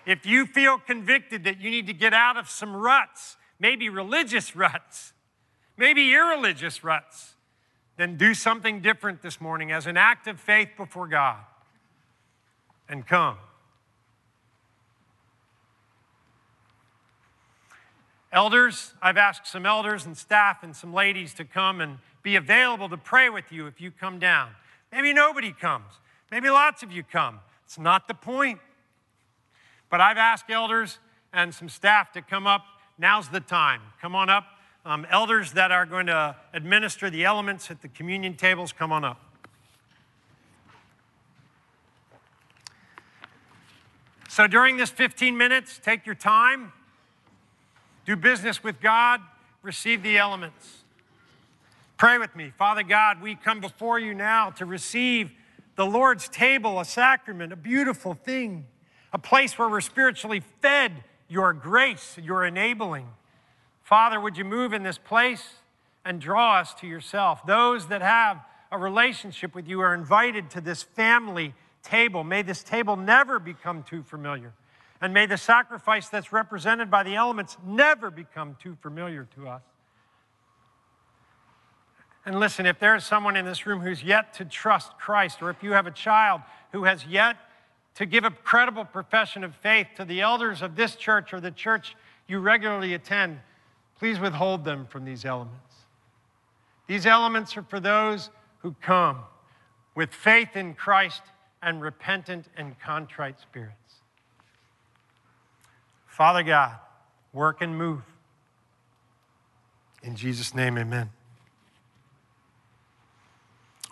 if 0.06 0.24
you 0.24 0.46
feel 0.46 0.78
convicted 0.78 1.44
that 1.44 1.60
you 1.60 1.70
need 1.70 1.86
to 1.88 1.92
get 1.92 2.14
out 2.14 2.38
of 2.38 2.48
some 2.48 2.74
ruts, 2.74 3.36
maybe 3.60 3.90
religious 3.90 4.56
ruts, 4.56 5.12
maybe 5.76 6.14
irreligious 6.14 6.82
ruts, 6.82 7.34
then 7.98 8.16
do 8.16 8.32
something 8.32 8.80
different 8.80 9.20
this 9.20 9.38
morning 9.38 9.70
as 9.70 9.86
an 9.86 9.98
act 9.98 10.26
of 10.28 10.40
faith 10.40 10.70
before 10.78 11.08
God 11.08 11.40
and 12.88 13.06
come. 13.06 13.36
Elders, 18.36 18.92
I've 19.00 19.16
asked 19.16 19.46
some 19.46 19.64
elders 19.64 20.04
and 20.04 20.14
staff 20.14 20.62
and 20.62 20.76
some 20.76 20.92
ladies 20.92 21.32
to 21.32 21.44
come 21.46 21.80
and 21.80 21.96
be 22.22 22.36
available 22.36 22.86
to 22.90 22.98
pray 22.98 23.30
with 23.30 23.50
you 23.50 23.66
if 23.66 23.80
you 23.80 23.90
come 23.90 24.18
down. 24.18 24.50
Maybe 24.92 25.14
nobody 25.14 25.52
comes. 25.52 25.86
Maybe 26.30 26.50
lots 26.50 26.82
of 26.82 26.92
you 26.92 27.02
come. 27.02 27.40
It's 27.64 27.78
not 27.78 28.08
the 28.08 28.12
point. 28.12 28.60
But 29.88 30.02
I've 30.02 30.18
asked 30.18 30.50
elders 30.50 30.98
and 31.32 31.54
some 31.54 31.70
staff 31.70 32.12
to 32.12 32.20
come 32.20 32.46
up. 32.46 32.66
Now's 32.98 33.30
the 33.30 33.40
time. 33.40 33.80
Come 34.02 34.14
on 34.14 34.28
up. 34.28 34.44
Um, 34.84 35.06
elders 35.08 35.52
that 35.52 35.72
are 35.72 35.86
going 35.86 36.08
to 36.08 36.36
administer 36.52 37.08
the 37.08 37.24
elements 37.24 37.70
at 37.70 37.80
the 37.80 37.88
communion 37.88 38.34
tables, 38.34 38.70
come 38.70 38.92
on 38.92 39.02
up. 39.02 39.18
So 44.28 44.46
during 44.46 44.76
this 44.76 44.90
15 44.90 45.38
minutes, 45.38 45.80
take 45.82 46.04
your 46.04 46.14
time 46.14 46.74
do 48.06 48.14
business 48.16 48.62
with 48.62 48.80
God, 48.80 49.20
receive 49.62 50.02
the 50.02 50.16
elements. 50.16 50.84
Pray 51.98 52.18
with 52.18 52.34
me. 52.36 52.52
Father 52.56 52.84
God, 52.84 53.20
we 53.20 53.34
come 53.34 53.60
before 53.60 53.98
you 53.98 54.14
now 54.14 54.50
to 54.50 54.64
receive 54.64 55.32
the 55.74 55.84
Lord's 55.84 56.28
table, 56.28 56.78
a 56.78 56.84
sacrament, 56.84 57.52
a 57.52 57.56
beautiful 57.56 58.14
thing, 58.14 58.64
a 59.12 59.18
place 59.18 59.58
where 59.58 59.68
we're 59.68 59.80
spiritually 59.80 60.40
fed 60.62 60.92
your 61.28 61.52
grace, 61.52 62.16
your 62.22 62.44
enabling. 62.44 63.08
Father, 63.82 64.20
would 64.20 64.38
you 64.38 64.44
move 64.44 64.72
in 64.72 64.84
this 64.84 64.98
place 64.98 65.54
and 66.04 66.20
draw 66.20 66.60
us 66.60 66.74
to 66.74 66.86
yourself? 66.86 67.44
Those 67.44 67.88
that 67.88 68.02
have 68.02 68.40
a 68.70 68.78
relationship 68.78 69.54
with 69.54 69.66
you 69.66 69.80
are 69.80 69.94
invited 69.94 70.48
to 70.50 70.60
this 70.60 70.82
family 70.82 71.54
table. 71.82 72.22
May 72.22 72.42
this 72.42 72.62
table 72.62 72.94
never 72.96 73.40
become 73.40 73.82
too 73.82 74.02
familiar. 74.02 74.52
And 75.00 75.12
may 75.12 75.26
the 75.26 75.36
sacrifice 75.36 76.08
that's 76.08 76.32
represented 76.32 76.90
by 76.90 77.02
the 77.02 77.14
elements 77.14 77.56
never 77.64 78.10
become 78.10 78.56
too 78.60 78.76
familiar 78.80 79.28
to 79.36 79.48
us. 79.48 79.62
And 82.24 82.40
listen, 82.40 82.66
if 82.66 82.80
there 82.80 82.96
is 82.96 83.04
someone 83.04 83.36
in 83.36 83.44
this 83.44 83.66
room 83.66 83.80
who's 83.80 84.02
yet 84.02 84.34
to 84.34 84.44
trust 84.44 84.98
Christ, 84.98 85.42
or 85.42 85.50
if 85.50 85.62
you 85.62 85.72
have 85.72 85.86
a 85.86 85.92
child 85.92 86.40
who 86.72 86.84
has 86.84 87.06
yet 87.06 87.36
to 87.94 88.04
give 88.04 88.24
a 88.24 88.30
credible 88.30 88.84
profession 88.84 89.44
of 89.44 89.54
faith 89.54 89.86
to 89.96 90.04
the 90.04 90.20
elders 90.20 90.60
of 90.60 90.74
this 90.74 90.96
church 90.96 91.32
or 91.32 91.40
the 91.40 91.52
church 91.52 91.94
you 92.26 92.40
regularly 92.40 92.94
attend, 92.94 93.38
please 93.98 94.18
withhold 94.18 94.64
them 94.64 94.86
from 94.86 95.04
these 95.04 95.24
elements. 95.24 95.74
These 96.88 97.06
elements 97.06 97.56
are 97.56 97.62
for 97.62 97.80
those 97.80 98.30
who 98.58 98.74
come 98.82 99.20
with 99.94 100.12
faith 100.12 100.56
in 100.56 100.74
Christ 100.74 101.22
and 101.62 101.80
repentant 101.80 102.46
and 102.56 102.78
contrite 102.80 103.40
spirits. 103.40 103.85
Father 106.16 106.42
God, 106.42 106.72
work 107.34 107.60
and 107.60 107.76
move. 107.76 108.00
In 110.02 110.16
Jesus' 110.16 110.54
name, 110.54 110.78
amen. 110.78 111.10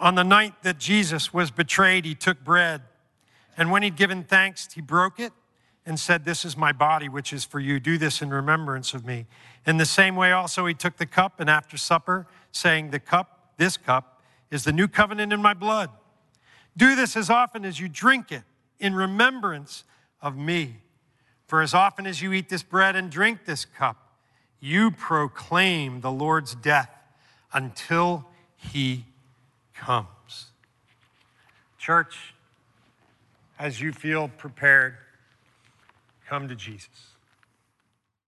On 0.00 0.14
the 0.14 0.22
night 0.22 0.54
that 0.62 0.78
Jesus 0.78 1.34
was 1.34 1.50
betrayed, 1.50 2.06
he 2.06 2.14
took 2.14 2.42
bread, 2.42 2.80
and 3.58 3.70
when 3.70 3.82
he'd 3.82 3.96
given 3.96 4.24
thanks, 4.24 4.72
he 4.72 4.80
broke 4.80 5.20
it 5.20 5.34
and 5.84 6.00
said, 6.00 6.24
This 6.24 6.46
is 6.46 6.56
my 6.56 6.72
body, 6.72 7.10
which 7.10 7.30
is 7.30 7.44
for 7.44 7.60
you. 7.60 7.78
Do 7.78 7.98
this 7.98 8.22
in 8.22 8.30
remembrance 8.30 8.94
of 8.94 9.04
me. 9.04 9.26
In 9.66 9.76
the 9.76 9.84
same 9.84 10.16
way, 10.16 10.32
also, 10.32 10.64
he 10.64 10.72
took 10.72 10.96
the 10.96 11.04
cup, 11.04 11.40
and 11.40 11.50
after 11.50 11.76
supper, 11.76 12.26
saying, 12.52 12.90
The 12.90 13.00
cup, 13.00 13.52
this 13.58 13.76
cup, 13.76 14.22
is 14.50 14.64
the 14.64 14.72
new 14.72 14.88
covenant 14.88 15.34
in 15.34 15.42
my 15.42 15.52
blood. 15.52 15.90
Do 16.74 16.96
this 16.96 17.18
as 17.18 17.28
often 17.28 17.66
as 17.66 17.80
you 17.80 17.88
drink 17.90 18.32
it 18.32 18.44
in 18.80 18.94
remembrance 18.94 19.84
of 20.22 20.38
me. 20.38 20.76
For 21.46 21.62
as 21.62 21.74
often 21.74 22.06
as 22.06 22.22
you 22.22 22.32
eat 22.32 22.48
this 22.48 22.62
bread 22.62 22.96
and 22.96 23.10
drink 23.10 23.44
this 23.44 23.64
cup, 23.64 23.96
you 24.60 24.90
proclaim 24.90 26.00
the 26.00 26.10
Lord's 26.10 26.54
death 26.54 26.90
until 27.52 28.26
he 28.56 29.04
comes. 29.74 30.46
Church, 31.78 32.34
as 33.58 33.80
you 33.80 33.92
feel 33.92 34.28
prepared, 34.28 34.96
come 36.26 36.48
to 36.48 36.54
Jesus. 36.54 37.13